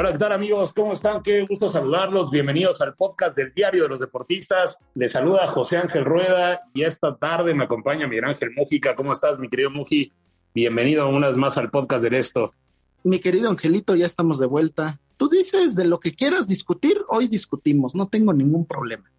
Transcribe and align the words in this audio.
Hola, 0.00 0.12
¿qué 0.12 0.18
tal 0.18 0.32
amigos? 0.32 0.72
¿Cómo 0.72 0.94
están? 0.94 1.22
Qué 1.22 1.42
gusto 1.42 1.68
saludarlos. 1.68 2.30
Bienvenidos 2.30 2.80
al 2.80 2.94
podcast 2.94 3.36
del 3.36 3.52
Diario 3.52 3.82
de 3.82 3.90
los 3.90 4.00
Deportistas. 4.00 4.78
Les 4.94 5.12
saluda 5.12 5.46
José 5.46 5.76
Ángel 5.76 6.06
Rueda 6.06 6.62
y 6.72 6.84
esta 6.84 7.18
tarde 7.18 7.52
me 7.52 7.64
acompaña 7.64 8.06
Miguel 8.06 8.24
Ángel 8.24 8.48
Mujica. 8.56 8.94
¿Cómo 8.94 9.12
estás, 9.12 9.38
mi 9.38 9.50
querido 9.50 9.68
Muji? 9.68 10.10
Bienvenido 10.54 11.06
una 11.06 11.28
vez 11.28 11.36
más 11.36 11.58
al 11.58 11.70
podcast 11.70 12.02
del 12.02 12.14
Esto. 12.14 12.54
Mi 13.04 13.18
querido 13.18 13.50
Angelito, 13.50 13.94
ya 13.94 14.06
estamos 14.06 14.38
de 14.38 14.46
vuelta. 14.46 14.98
Tú 15.18 15.28
dices 15.28 15.76
de 15.76 15.84
lo 15.84 16.00
que 16.00 16.12
quieras 16.12 16.48
discutir, 16.48 16.96
hoy 17.08 17.28
discutimos, 17.28 17.94
no 17.94 18.08
tengo 18.08 18.32
ningún 18.32 18.64
problema. 18.64 19.12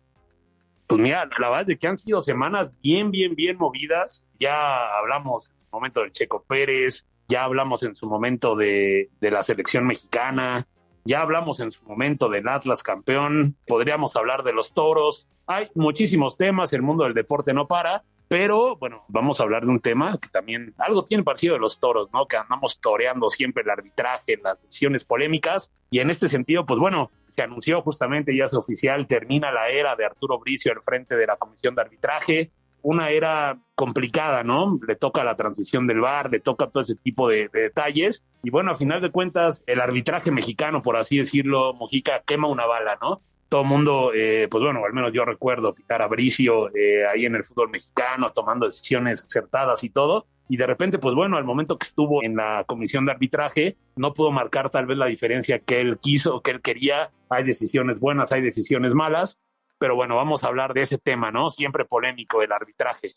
Pues 0.88 1.00
mira, 1.00 1.30
la 1.40 1.50
verdad 1.50 1.62
es 1.62 1.68
de 1.68 1.78
que 1.78 1.86
han 1.86 2.00
sido 2.00 2.24
semanas 2.24 2.80
bien, 2.82 3.12
bien, 3.12 3.36
bien 3.36 3.56
movidas. 3.56 4.26
Ya 4.40 4.98
hablamos 4.98 5.50
en 5.50 5.58
el 5.58 5.72
momento 5.74 6.02
del 6.02 6.12
Checo 6.12 6.44
Pérez, 6.44 7.06
ya 7.32 7.46
hablamos 7.46 7.82
en 7.84 7.96
su 7.96 8.08
momento 8.08 8.58
de, 8.58 9.10
la 9.22 9.42
selección 9.42 9.88
mexicana, 9.88 10.68
ya 11.06 11.22
hablamos 11.22 11.62
en 11.62 11.72
su 11.72 11.82
momento 11.86 12.28
del 12.28 12.50
Atlas 12.50 12.84
campeón, 12.84 13.56
podríamos 13.66 14.18
hablar 14.18 14.44
de 14.44 14.52
los 14.52 14.74
toros, 14.74 15.30
hay 15.48 15.70
muchísimos 15.74 16.38
temas, 16.38 16.74
el 16.74 16.82
mundo 16.82 17.06
del 17.06 17.14
deporte 17.14 17.54
no 17.54 17.70
para, 17.70 18.04
pero 18.28 18.76
bueno, 18.76 19.06
vamos 19.08 19.40
a 19.40 19.44
hablar 19.44 19.64
de 19.64 19.70
un 19.70 19.80
tema 19.80 20.18
que 20.22 20.28
también 20.28 20.74
algo 20.78 21.06
tiene 21.06 21.24
parecido 21.24 21.54
de 21.54 21.62
los 21.62 21.80
toros, 21.80 22.09
¿no? 22.14 22.26
Que 22.26 22.36
andamos 22.36 22.82
toreando 22.82 23.30
siempre 23.30 23.64
el 23.64 23.70
arbitraje, 23.70 24.38
las 24.44 24.62
decisiones 24.62 25.06
polémicas, 25.06 25.72
y 25.90 26.00
en 26.00 26.09
este 26.09 26.28
sentido, 26.28 26.66
pues 26.66 26.82
bueno, 26.82 27.12
se 27.30 27.44
anunció 27.44 27.82
justamente, 27.82 28.36
ya 28.36 28.46
es 28.46 28.54
oficial, 28.54 29.08
termina 29.08 29.54
la 29.54 29.70
era 29.70 29.96
de 29.96 30.04
Arturo 30.04 30.38
Bricio 30.38 30.74
al 30.74 30.82
frente 30.82 31.16
de 31.16 31.28
la 31.28 31.38
Comisión 31.38 31.76
de 31.76 31.82
Arbitraje, 31.82 32.52
una 32.82 33.10
era 33.10 33.60
complicada, 33.76 34.44
¿no? 34.44 34.80
Le 34.88 34.96
toca 34.96 35.24
la 35.24 35.36
transición 35.36 35.88
del 35.88 36.02
VAR, 36.02 36.32
le 36.32 36.40
toca 36.40 36.68
todo 36.68 36.84
ese 36.84 36.96
tipo 36.96 37.28
de, 37.28 37.50
de, 37.50 37.62
detalles. 37.62 38.24
Y 38.44 38.50
bueno, 38.50 38.72
a 38.72 38.76
final 38.76 39.02
de 39.02 39.12
cuentas, 39.12 39.64
el 39.68 39.80
arbitraje 39.80 40.31
mexicano, 40.31 40.81
por 40.81 40.97
así 40.97 41.18
decirlo, 41.18 41.74
Mojica, 41.74 42.22
quema 42.25 42.47
una 42.47 42.66
bala, 42.66 42.97
¿no? 43.02 43.22
Todo 43.50 43.64
mundo, 43.66 44.12
eh, 44.16 44.47
pues 44.50 44.64
bueno, 44.64 44.86
al 44.86 44.94
menos 44.94 45.12
yo 45.14 45.25
recuerdo 45.25 45.74
pitar 45.74 46.02
a 46.02 46.08
Bricio 46.08 46.74
eh, 46.74 47.06
ahí 47.06 47.25
en 47.25 47.36
el 47.36 47.44
fútbol 47.44 47.69
mexicano, 47.69 48.31
tomando 48.31 48.66
decisiones 48.66 49.24
acertadas 49.25 49.84
y 49.84 49.90
todo. 49.90 50.25
Y 50.48 50.58
de 50.58 50.68
repente, 50.68 51.00
pues 51.00 51.16
bueno, 51.16 51.38
al 51.38 51.44
momento 51.44 51.78
que 51.78 51.88
estuvo 51.88 52.24
en 52.24 52.38
la 52.38 52.63
comisión 52.66 53.06
de 53.06 53.12
arbitraje, 53.12 53.75
no 53.96 54.13
pudo 54.13 54.31
marcar 54.31 54.69
tal 54.69 54.86
vez 54.86 54.98
la 54.98 55.08
diferencia 55.08 55.59
que 55.59 55.81
él 55.81 55.98
quiso, 55.98 56.42
que 56.42 56.52
él 56.52 56.62
quería. 56.62 57.12
Hay 57.30 57.44
decisiones 57.44 58.00
buenas, 58.00 58.31
hay 58.31 58.42
decisiones 58.42 58.94
malas 58.94 59.38
pero 59.81 59.96
bueno, 59.96 60.16
vamos 60.16 60.44
a 60.44 60.47
hablar 60.47 60.75
de 60.75 60.84
ese 60.84 61.00
tema, 61.00 61.31
¿no? 61.31 61.50
Siempre 61.50 61.86
polémico, 61.86 62.44
el 62.44 62.52
arbitraje. 62.52 63.16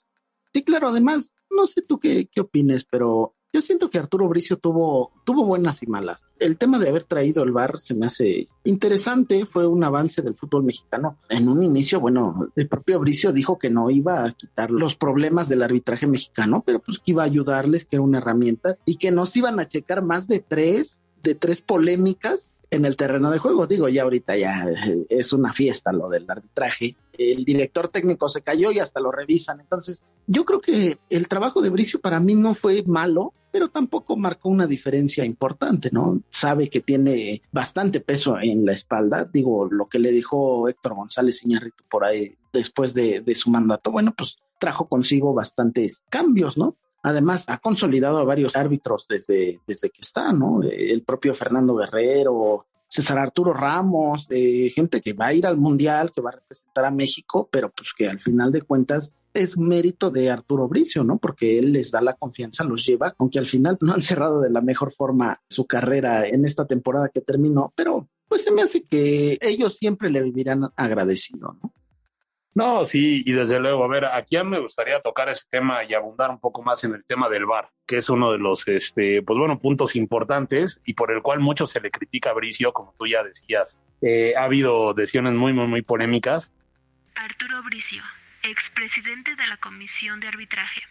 Sí, 0.51 0.65
claro, 0.65 0.89
además, 0.89 1.35
no 1.51 1.67
sé 1.67 1.83
tú 1.83 2.01
qué, 2.01 2.27
qué 2.33 2.41
opines, 2.41 2.87
pero 2.87 3.35
yo 3.53 3.61
siento 3.61 3.91
que 3.91 3.99
Arturo 3.99 4.27
Bricio 4.31 4.57
tuvo, 4.57 5.13
tuvo 5.27 5.45
buenas 5.45 5.83
y 5.83 5.87
malas. 5.87 6.25
El 6.39 6.57
tema 6.57 6.79
de 6.79 6.89
haber 6.89 7.05
traído 7.05 7.43
el 7.43 7.53
VAR 7.53 7.79
se 7.79 7.95
me 7.95 8.07
hace 8.07 8.49
interesante, 8.65 9.45
fue 9.45 9.67
un 9.67 9.85
avance 9.85 10.23
del 10.23 10.37
fútbol 10.37 10.65
mexicano. 10.65 11.19
En 11.29 11.51
un 11.51 11.63
inicio, 11.63 12.01
bueno, 12.01 12.49
el 12.57 12.67
propio 12.67 12.99
Bricio 12.99 13.31
dijo 13.31 13.59
que 13.59 13.69
no 13.69 13.91
iba 13.91 14.25
a 14.25 14.33
quitar 14.33 14.71
los 14.71 14.97
problemas 14.97 15.51
del 15.51 15.63
arbitraje 15.63 16.07
mexicano, 16.07 16.63
pero 16.65 16.79
pues 16.79 16.99
que 16.99 17.11
iba 17.11 17.25
a 17.25 17.27
ayudarles, 17.27 17.85
que 17.85 17.97
era 17.97 18.03
una 18.03 18.19
herramienta, 18.19 18.79
y 18.87 18.97
que 18.97 19.11
nos 19.11 19.37
iban 19.37 19.61
a 19.61 19.69
checar 19.69 20.03
más 20.03 20.29
de 20.29 20.41
tres, 20.41 20.99
de 21.23 21.35
tres 21.35 21.61
polémicas 21.61 22.54
en 22.71 22.85
el 22.85 22.97
terreno 22.97 23.31
de 23.31 23.39
juego. 23.39 23.67
Digo, 23.67 23.89
ya 23.89 24.03
ahorita 24.03 24.37
ya 24.37 24.67
es 25.09 25.33
una 25.33 25.53
fiesta 25.53 25.93
lo 25.93 26.09
del 26.09 26.29
arbitraje. 26.29 26.97
El 27.13 27.45
director 27.45 27.89
técnico 27.89 28.29
se 28.29 28.43
cayó 28.43 28.73
y 28.73 28.81
hasta 28.81 29.01
lo 29.01 29.13
revisan. 29.13 29.61
Entonces, 29.61 30.05
yo 30.27 30.45
creo 30.45 30.61
que 30.61 30.99
el 31.11 31.29
trabajo 31.29 31.63
de 31.63 31.71
Bricio 31.71 32.01
para 32.01 32.21
mí 32.21 32.35
no 32.35 32.55
fue 32.55 32.83
malo, 32.87 33.33
pero 33.53 33.69
tampoco 33.69 34.17
marcó 34.17 34.49
una 34.49 34.67
diferencia 34.67 35.25
importante, 35.25 35.91
¿no? 35.93 36.21
Sabe 36.31 36.69
que 36.69 36.81
tiene 36.81 37.43
bastante 37.53 38.01
peso 38.01 38.37
en 38.41 38.67
la 38.67 38.73
espalda. 38.73 39.29
Digo, 39.33 39.69
lo 39.71 39.87
que 39.87 40.01
le 40.01 40.11
dijo 40.11 40.69
Héctor 40.69 40.95
González 40.95 41.45
Iñárritu 41.45 41.85
por 41.89 42.05
ahí 42.05 42.35
después 42.53 42.95
de, 42.95 43.21
de 43.21 43.35
su 43.35 43.51
mandato, 43.51 43.93
bueno, 43.93 44.13
pues 44.17 44.39
trajo 44.59 44.89
consigo 44.89 45.35
bastantes 45.35 46.03
cambios, 46.09 46.57
¿no? 46.57 46.77
Además, 47.05 47.45
ha 47.49 47.59
consolidado 47.59 48.17
a 48.17 48.25
varios 48.25 48.57
árbitros 48.57 49.07
desde, 49.07 49.61
desde 49.67 49.91
que 49.91 50.01
está, 50.01 50.33
¿no? 50.33 50.63
El 50.63 51.03
propio 51.03 51.35
Fernando 51.35 51.77
Guerrero, 51.77 52.65
César 52.89 53.19
Arturo 53.19 53.53
Ramos, 53.53 54.27
de 54.27 54.73
gente 54.75 55.03
que 55.03 55.13
va 55.13 55.27
a 55.27 55.35
ir 55.35 55.47
al 55.47 55.59
Mundial, 55.59 56.13
que 56.13 56.23
va 56.23 56.31
a 56.31 56.37
representar 56.37 56.87
a 56.87 56.91
México, 56.91 57.47
pero 57.53 57.71
pues 57.71 57.93
que 57.93 58.09
al 58.09 58.21
final 58.21 58.53
de 58.53 58.63
cuentas 58.63 59.13
es 59.35 59.59
mérito 59.59 60.11
de 60.11 60.31
Arturo 60.31 60.67
Bricio, 60.67 61.05
¿no? 61.05 61.19
Porque 61.19 61.59
él 61.59 61.75
les 61.75 61.91
da 61.91 62.01
la 62.01 62.15
confianza, 62.15 62.65
los 62.65 62.87
lleva, 62.87 63.15
aunque 63.19 63.39
al 63.39 63.47
final 63.47 63.77
no 63.83 63.93
han 63.93 64.03
cerrado 64.03 64.41
de 64.41 64.49
la 64.49 64.63
mejor 64.63 64.91
forma 64.91 65.43
su 65.47 65.67
carrera 65.67 66.27
en 66.27 66.47
esta 66.47 66.67
temporada 66.67 67.11
que 67.13 67.21
terminó, 67.21 67.71
pero 67.77 68.09
pues 68.29 68.45
se 68.45 68.51
me 68.51 68.63
hace 68.63 68.85
que 68.85 69.37
ellos 69.43 69.77
siempre 69.77 70.09
le 70.09 70.23
vivirán 70.23 70.71
agradecido, 70.75 71.55
¿no? 71.63 71.75
No, 72.55 72.85
sí, 72.85 73.25
y 73.27 73.33
desde 73.33 73.59
luego, 73.59 73.83
a 73.83 73.89
ver, 73.89 74.05
aquí 74.05 74.37
me 74.45 74.61
gustaría 74.61 75.01
tocar 75.01 75.29
ese 75.29 75.45
tema 75.51 75.83
y 75.83 75.93
abundar 75.93 76.31
un 76.31 76.39
poco 76.39 76.63
más 76.63 76.85
en 76.85 76.95
el 76.95 77.05
tema 77.05 77.29
del 77.29 77.47
VAR, 77.47 77.69
que 77.85 77.99
es 77.99 78.09
uno 78.09 78.31
de 78.31 78.39
los, 78.39 78.69
este, 78.69 79.23
pues 79.23 79.41
bueno, 79.41 79.59
puntos 79.59 79.97
importantes 79.97 80.81
y 80.87 80.95
por 80.95 81.11
el 81.11 81.21
cual 81.21 81.41
mucho 81.41 81.67
se 81.67 81.81
le 81.81 81.91
critica 81.91 82.31
a 82.31 82.35
Bricio, 82.35 82.73
como 82.73 82.95
tú 82.97 83.09
ya 83.09 83.25
decías. 83.25 83.81
Eh, 84.01 84.35
ha 84.37 84.45
habido 84.45 84.95
decisiones 84.95 85.35
muy, 85.35 85.53
muy, 85.53 85.67
muy 85.67 85.83
polémicas. 85.83 86.53
Arturo 87.17 87.61
Bricio, 87.65 88.03
expresidente 88.45 89.35
de 89.35 89.47
la 89.49 89.57
Comisión 89.57 90.21
de 90.21 90.29
Arbitraje. 90.29 90.83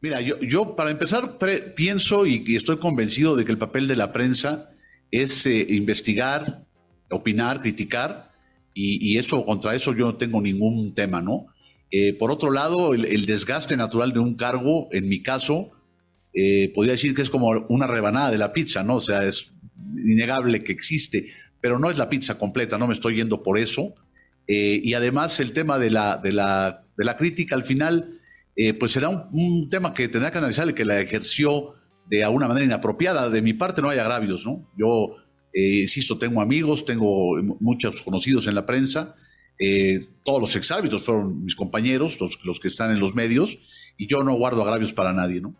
Mira, 0.00 0.20
yo, 0.20 0.38
yo 0.40 0.76
para 0.76 0.90
empezar 0.90 1.36
pienso 1.74 2.26
y, 2.26 2.44
y, 2.46 2.54
estoy 2.54 2.78
convencido 2.78 3.34
de 3.34 3.44
que 3.44 3.52
el 3.52 3.58
papel 3.58 3.88
de 3.88 3.96
la 3.96 4.12
prensa 4.12 4.70
es 5.10 5.46
eh, 5.46 5.66
investigar, 5.68 6.62
opinar, 7.10 7.60
criticar 7.60 8.31
y, 8.74 9.12
y, 9.12 9.18
eso, 9.18 9.44
contra 9.44 9.74
eso 9.74 9.94
yo 9.94 10.06
no 10.06 10.16
tengo 10.16 10.40
ningún 10.40 10.94
tema, 10.94 11.20
¿no? 11.20 11.46
Eh, 11.94 12.14
por 12.14 12.30
otro 12.30 12.50
lado, 12.50 12.94
el, 12.94 13.26
desgaste 13.26 13.76
natural 13.76 14.14
de 14.14 14.18
un 14.18 14.34
cargo, 14.34 14.88
en 14.92 15.10
mi 15.10 15.22
caso, 15.22 15.72
eh, 16.32 16.72
podría 16.74 16.92
decir 16.92 17.14
que 17.14 17.20
es 17.20 17.28
como 17.28 17.50
una 17.68 17.86
rebanada 17.86 18.30
de 18.30 18.38
la 18.38 18.54
pizza, 18.54 18.82
¿no? 18.82 18.94
O 18.96 19.00
sea, 19.00 19.24
es 19.24 19.52
innegable 19.94 20.64
que 20.64 20.72
existe, 20.72 21.26
pero 21.60 21.78
no 21.78 21.90
es 21.90 21.98
la 21.98 22.08
pizza 22.08 22.38
completa, 22.38 22.78
no 22.78 22.86
me 22.86 22.94
estoy 22.94 23.16
yendo 23.16 23.42
por 23.42 23.58
eso. 23.58 23.94
Eh, 24.48 24.80
y 24.82 24.94
además 24.94 25.38
el 25.38 25.52
tema 25.52 25.78
de 25.78 25.90
la, 25.90 26.16
de 26.16 26.32
la, 26.32 26.82
de 26.96 27.04
la 27.04 27.16
crítica 27.18 27.54
al 27.54 27.64
final, 27.64 28.18
pues 28.78 28.92
será 28.92 29.08
un, 29.08 29.24
un, 29.32 29.70
tema 29.70 29.92
que 29.92 30.08
tendrá 30.08 30.30
que 30.30 30.38
analizar 30.38 30.68
el 30.68 30.74
que 30.74 30.84
la 30.84 31.00
ejerció 31.00 31.74
de 32.08 32.24
alguna 32.24 32.48
manera 32.48 32.64
inapropiada. 32.64 33.28
De 33.28 33.42
mi 33.42 33.52
parte 33.52 33.82
no 33.82 33.90
hay 33.90 33.98
agravios, 33.98 34.46
¿no? 34.46 34.66
Yo 34.78 35.16
eh, 35.52 35.82
insisto, 35.82 36.18
tengo 36.18 36.40
amigos, 36.40 36.84
tengo 36.84 37.36
muchos 37.60 38.02
conocidos 38.02 38.46
en 38.46 38.54
la 38.54 38.64
prensa, 38.64 39.16
eh, 39.58 40.06
todos 40.24 40.40
los 40.40 40.56
exárbitros 40.56 41.04
fueron 41.04 41.44
mis 41.44 41.54
compañeros, 41.54 42.18
los, 42.20 42.60
que 42.60 42.68
están 42.68 42.90
en 42.90 43.00
los 43.00 43.14
medios, 43.14 43.58
y 43.96 44.06
yo 44.06 44.22
no 44.22 44.34
guardo 44.34 44.62
agravios 44.62 44.92
para 44.92 45.12
nadie, 45.12 45.40
¿no? 45.40 45.54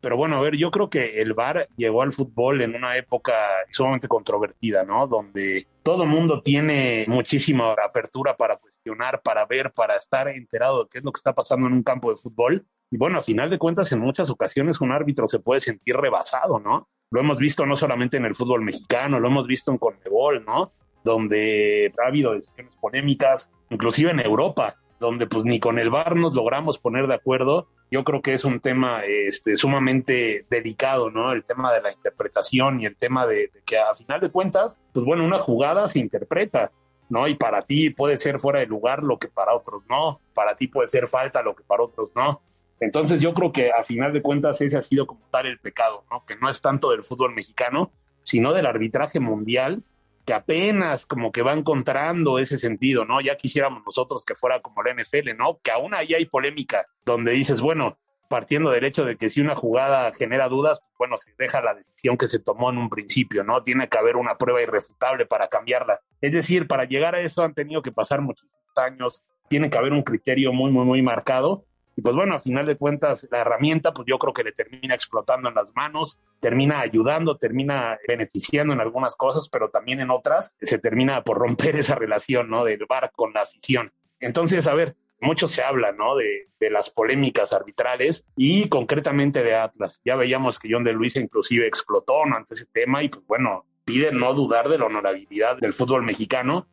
Pero 0.00 0.16
bueno, 0.16 0.36
a 0.36 0.40
ver, 0.40 0.56
yo 0.56 0.72
creo 0.72 0.90
que 0.90 1.20
el 1.20 1.32
VAR 1.32 1.68
llegó 1.76 2.02
al 2.02 2.12
fútbol 2.12 2.60
en 2.62 2.74
una 2.74 2.96
época 2.96 3.34
sumamente 3.70 4.08
controvertida, 4.08 4.82
¿no? 4.82 5.06
Donde 5.06 5.68
todo 5.84 6.04
mundo 6.06 6.42
tiene 6.42 7.04
muchísima 7.06 7.72
apertura 7.72 8.36
para 8.36 8.56
cuestionar, 8.56 9.22
para 9.22 9.46
ver, 9.46 9.70
para 9.70 9.94
estar 9.94 10.26
enterado 10.26 10.82
de 10.82 10.90
qué 10.90 10.98
es 10.98 11.04
lo 11.04 11.12
que 11.12 11.18
está 11.18 11.32
pasando 11.32 11.68
en 11.68 11.74
un 11.74 11.84
campo 11.84 12.10
de 12.10 12.16
fútbol. 12.16 12.66
Y 12.90 12.96
bueno, 12.96 13.18
a 13.18 13.22
final 13.22 13.48
de 13.48 13.58
cuentas, 13.58 13.92
en 13.92 14.00
muchas 14.00 14.28
ocasiones 14.28 14.80
un 14.80 14.90
árbitro 14.90 15.28
se 15.28 15.38
puede 15.38 15.60
sentir 15.60 15.96
rebasado, 15.96 16.58
¿no? 16.58 16.88
Lo 17.12 17.20
hemos 17.20 17.36
visto 17.36 17.66
no 17.66 17.76
solamente 17.76 18.16
en 18.16 18.24
el 18.24 18.34
fútbol 18.34 18.62
mexicano, 18.62 19.20
lo 19.20 19.28
hemos 19.28 19.46
visto 19.46 19.70
en 19.70 19.76
Conmebol, 19.76 20.44
¿no? 20.46 20.72
Donde 21.04 21.92
ha 22.02 22.08
habido 22.08 22.32
decisiones 22.32 22.74
polémicas, 22.76 23.50
inclusive 23.68 24.12
en 24.12 24.20
Europa, 24.20 24.76
donde 24.98 25.26
pues 25.26 25.44
ni 25.44 25.60
con 25.60 25.78
el 25.78 25.90
VAR 25.90 26.16
nos 26.16 26.34
logramos 26.34 26.78
poner 26.78 27.06
de 27.06 27.14
acuerdo. 27.14 27.68
Yo 27.90 28.02
creo 28.02 28.22
que 28.22 28.32
es 28.32 28.46
un 28.46 28.60
tema 28.60 29.02
este, 29.04 29.56
sumamente 29.56 30.46
delicado, 30.48 31.10
¿no? 31.10 31.32
El 31.32 31.44
tema 31.44 31.70
de 31.74 31.82
la 31.82 31.92
interpretación 31.92 32.80
y 32.80 32.86
el 32.86 32.96
tema 32.96 33.26
de, 33.26 33.50
de, 33.52 33.62
que 33.66 33.78
a 33.78 33.94
final 33.94 34.18
de 34.18 34.30
cuentas, 34.30 34.78
pues 34.94 35.04
bueno, 35.04 35.22
una 35.22 35.38
jugada 35.38 35.88
se 35.88 35.98
interpreta, 35.98 36.72
¿no? 37.10 37.28
Y 37.28 37.34
para 37.34 37.60
ti 37.66 37.90
puede 37.90 38.16
ser 38.16 38.40
fuera 38.40 38.60
de 38.60 38.66
lugar 38.66 39.02
lo 39.02 39.18
que 39.18 39.28
para 39.28 39.54
otros 39.54 39.82
no, 39.86 40.22
para 40.32 40.56
ti 40.56 40.66
puede 40.66 40.88
ser 40.88 41.06
falta 41.06 41.42
lo 41.42 41.54
que 41.54 41.62
para 41.62 41.82
otros 41.82 42.08
no. 42.16 42.40
Entonces 42.82 43.20
yo 43.20 43.32
creo 43.32 43.52
que 43.52 43.70
a 43.70 43.84
final 43.84 44.12
de 44.12 44.22
cuentas 44.22 44.60
ese 44.60 44.76
ha 44.76 44.82
sido 44.82 45.06
como 45.06 45.28
tal 45.30 45.46
el 45.46 45.60
pecado, 45.60 46.04
¿no? 46.10 46.24
Que 46.26 46.34
no 46.34 46.48
es 46.48 46.60
tanto 46.60 46.90
del 46.90 47.04
fútbol 47.04 47.32
mexicano, 47.32 47.92
sino 48.24 48.52
del 48.52 48.66
arbitraje 48.66 49.20
mundial, 49.20 49.84
que 50.26 50.34
apenas 50.34 51.06
como 51.06 51.30
que 51.30 51.42
va 51.42 51.52
encontrando 51.52 52.40
ese 52.40 52.58
sentido, 52.58 53.04
¿no? 53.04 53.20
Ya 53.20 53.36
quisiéramos 53.36 53.84
nosotros 53.86 54.24
que 54.24 54.34
fuera 54.34 54.60
como 54.62 54.82
la 54.82 54.94
NFL, 54.94 55.36
¿no? 55.38 55.60
Que 55.62 55.70
aún 55.70 55.94
ahí 55.94 56.12
hay 56.14 56.26
polémica 56.26 56.84
donde 57.06 57.30
dices, 57.30 57.60
bueno, 57.60 57.98
partiendo 58.28 58.72
del 58.72 58.84
hecho 58.84 59.04
de 59.04 59.16
que 59.16 59.30
si 59.30 59.40
una 59.40 59.54
jugada 59.54 60.12
genera 60.14 60.48
dudas, 60.48 60.80
bueno, 60.98 61.18
se 61.18 61.32
deja 61.38 61.62
la 61.62 61.74
decisión 61.74 62.16
que 62.16 62.26
se 62.26 62.40
tomó 62.40 62.70
en 62.70 62.78
un 62.78 62.90
principio, 62.90 63.44
¿no? 63.44 63.62
Tiene 63.62 63.88
que 63.88 63.98
haber 63.98 64.16
una 64.16 64.36
prueba 64.38 64.60
irrefutable 64.60 65.24
para 65.24 65.46
cambiarla. 65.46 66.00
Es 66.20 66.32
decir, 66.32 66.66
para 66.66 66.84
llegar 66.84 67.14
a 67.14 67.20
eso 67.20 67.44
han 67.44 67.54
tenido 67.54 67.80
que 67.80 67.92
pasar 67.92 68.22
muchísimos 68.22 68.56
años, 68.74 69.22
tiene 69.48 69.70
que 69.70 69.78
haber 69.78 69.92
un 69.92 70.02
criterio 70.02 70.52
muy, 70.52 70.72
muy, 70.72 70.84
muy 70.84 71.00
marcado 71.00 71.64
y 71.94 72.02
pues 72.02 72.14
bueno, 72.14 72.34
a 72.34 72.38
final 72.38 72.66
de 72.66 72.76
cuentas, 72.76 73.28
la 73.30 73.40
herramienta, 73.40 73.92
pues 73.92 74.06
yo 74.06 74.18
creo 74.18 74.32
que 74.32 74.44
le 74.44 74.52
termina 74.52 74.94
explotando 74.94 75.48
en 75.48 75.54
las 75.54 75.74
manos, 75.74 76.20
termina 76.40 76.80
ayudando, 76.80 77.36
termina 77.36 77.98
beneficiando 78.08 78.72
en 78.72 78.80
algunas 78.80 79.14
cosas, 79.14 79.48
pero 79.50 79.68
también 79.68 80.00
en 80.00 80.10
otras 80.10 80.56
se 80.60 80.78
termina 80.78 81.22
por 81.22 81.38
romper 81.38 81.76
esa 81.78 81.94
relación, 81.94 82.48
¿no? 82.48 82.64
Del 82.64 82.86
bar 82.88 83.12
con 83.14 83.32
la 83.32 83.42
afición. 83.42 83.90
Entonces, 84.20 84.66
a 84.66 84.74
ver, 84.74 84.96
mucho 85.20 85.48
se 85.48 85.62
habla, 85.62 85.92
¿no? 85.92 86.16
De, 86.16 86.48
de, 86.58 86.70
las 86.70 86.90
polémicas 86.90 87.52
arbitrales 87.52 88.24
y 88.36 88.68
concretamente 88.68 89.42
de 89.42 89.54
Atlas. 89.54 90.00
Ya 90.04 90.16
veíamos 90.16 90.58
que 90.58 90.68
John 90.70 90.84
de 90.84 90.92
Luisa 90.92 91.20
inclusive 91.20 91.66
explotó 91.66 92.24
¿no? 92.24 92.36
ante 92.36 92.54
ese 92.54 92.66
tema 92.66 93.02
y 93.02 93.08
pues 93.08 93.24
bueno, 93.26 93.66
pide 93.84 94.12
no 94.12 94.32
dudar 94.34 94.68
de 94.68 94.78
la 94.78 94.86
honorabilidad 94.86 95.58
del 95.58 95.72
fútbol 95.72 96.02
mexicano. 96.02 96.66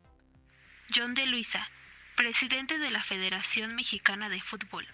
John 0.94 1.14
de 1.14 1.26
Luisa, 1.26 1.68
presidente 2.16 2.78
de 2.78 2.90
la 2.90 3.02
Federación 3.02 3.76
Mexicana 3.76 4.28
de 4.28 4.40
Fútbol. 4.40 4.86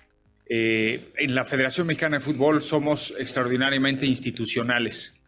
Eh, 0.48 1.12
en 1.16 1.34
la 1.34 1.44
Federación 1.44 1.87
Mexicana 1.87 2.19
de 2.19 2.25
Fútbol 2.25 2.62
somos 2.62 3.14
extraordinariamente 3.19 4.06
institucionales. 4.06 5.20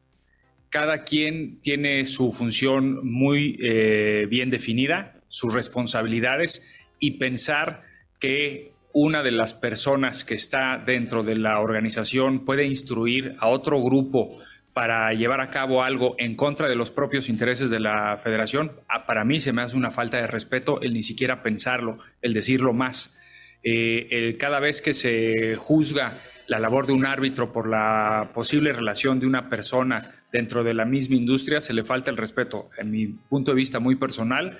Cada 0.70 1.02
quien 1.02 1.60
tiene 1.60 2.06
su 2.06 2.30
función 2.32 3.06
muy 3.06 3.58
eh, 3.60 4.26
bien 4.28 4.50
definida, 4.50 5.20
sus 5.28 5.54
responsabilidades 5.54 6.66
y 7.00 7.12
pensar 7.12 7.82
que 8.20 8.72
una 8.92 9.22
de 9.22 9.32
las 9.32 9.54
personas 9.54 10.24
que 10.24 10.34
está 10.34 10.78
dentro 10.78 11.22
de 11.22 11.36
la 11.36 11.60
organización 11.60 12.44
puede 12.44 12.66
instruir 12.66 13.36
a 13.38 13.48
otro 13.48 13.82
grupo 13.82 14.40
para 14.72 15.12
llevar 15.12 15.40
a 15.40 15.50
cabo 15.50 15.82
algo 15.82 16.14
en 16.18 16.36
contra 16.36 16.68
de 16.68 16.76
los 16.76 16.90
propios 16.90 17.28
intereses 17.28 17.68
de 17.68 17.80
la 17.80 18.20
federación, 18.22 18.72
para 19.06 19.24
mí 19.24 19.40
se 19.40 19.52
me 19.52 19.62
hace 19.62 19.76
una 19.76 19.90
falta 19.90 20.18
de 20.18 20.28
respeto 20.28 20.80
el 20.80 20.92
ni 20.92 21.02
siquiera 21.02 21.42
pensarlo, 21.42 21.98
el 22.22 22.32
decirlo 22.32 22.72
más. 22.72 23.17
Eh, 23.62 24.36
cada 24.38 24.60
vez 24.60 24.80
que 24.80 24.94
se 24.94 25.56
juzga 25.56 26.18
la 26.46 26.58
labor 26.58 26.86
de 26.86 26.92
un 26.92 27.04
árbitro 27.04 27.52
por 27.52 27.68
la 27.68 28.30
posible 28.34 28.72
relación 28.72 29.20
de 29.20 29.26
una 29.26 29.50
persona 29.50 30.24
dentro 30.32 30.64
de 30.64 30.74
la 30.74 30.84
misma 30.84 31.16
industria, 31.16 31.60
se 31.60 31.74
le 31.74 31.84
falta 31.84 32.10
el 32.10 32.16
respeto, 32.16 32.70
en 32.78 32.90
mi 32.90 33.06
punto 33.06 33.52
de 33.52 33.56
vista 33.56 33.80
muy 33.80 33.96
personal, 33.96 34.58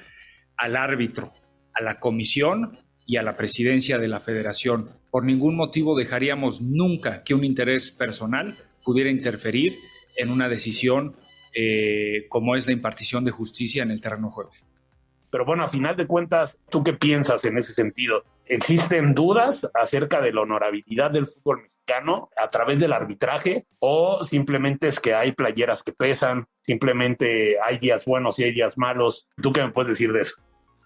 al 0.56 0.76
árbitro, 0.76 1.32
a 1.74 1.82
la 1.82 1.98
comisión 2.00 2.78
y 3.06 3.16
a 3.16 3.22
la 3.22 3.36
presidencia 3.36 3.98
de 3.98 4.08
la 4.08 4.20
federación. 4.20 4.90
Por 5.10 5.24
ningún 5.24 5.56
motivo 5.56 5.96
dejaríamos 5.96 6.60
nunca 6.60 7.24
que 7.24 7.34
un 7.34 7.44
interés 7.44 7.90
personal 7.90 8.54
pudiera 8.84 9.10
interferir 9.10 9.74
en 10.16 10.30
una 10.30 10.48
decisión 10.48 11.16
eh, 11.54 12.26
como 12.28 12.56
es 12.56 12.66
la 12.66 12.72
impartición 12.72 13.24
de 13.24 13.30
justicia 13.30 13.82
en 13.82 13.90
el 13.90 14.00
terreno 14.00 14.28
de 14.28 14.32
juego. 14.34 14.50
Pero 15.30 15.44
bueno, 15.44 15.64
a 15.64 15.68
final 15.68 15.96
de 15.96 16.06
cuentas, 16.06 16.58
¿tú 16.70 16.82
qué 16.82 16.92
piensas 16.92 17.44
en 17.44 17.58
ese 17.58 17.72
sentido? 17.72 18.24
¿Existen 18.48 19.14
dudas 19.14 19.70
acerca 19.74 20.22
de 20.22 20.32
la 20.32 20.40
honorabilidad 20.40 21.10
del 21.10 21.26
fútbol 21.26 21.62
mexicano 21.62 22.30
a 22.34 22.48
través 22.48 22.80
del 22.80 22.94
arbitraje? 22.94 23.66
¿O 23.78 24.24
simplemente 24.24 24.88
es 24.88 25.00
que 25.00 25.14
hay 25.14 25.32
playeras 25.32 25.82
que 25.82 25.92
pesan? 25.92 26.46
¿Simplemente 26.62 27.56
hay 27.60 27.78
días 27.78 28.06
buenos 28.06 28.38
y 28.38 28.44
hay 28.44 28.52
días 28.52 28.78
malos? 28.78 29.28
¿Tú 29.42 29.52
qué 29.52 29.62
me 29.62 29.70
puedes 29.70 29.90
decir 29.90 30.12
de 30.12 30.22
eso? 30.22 30.36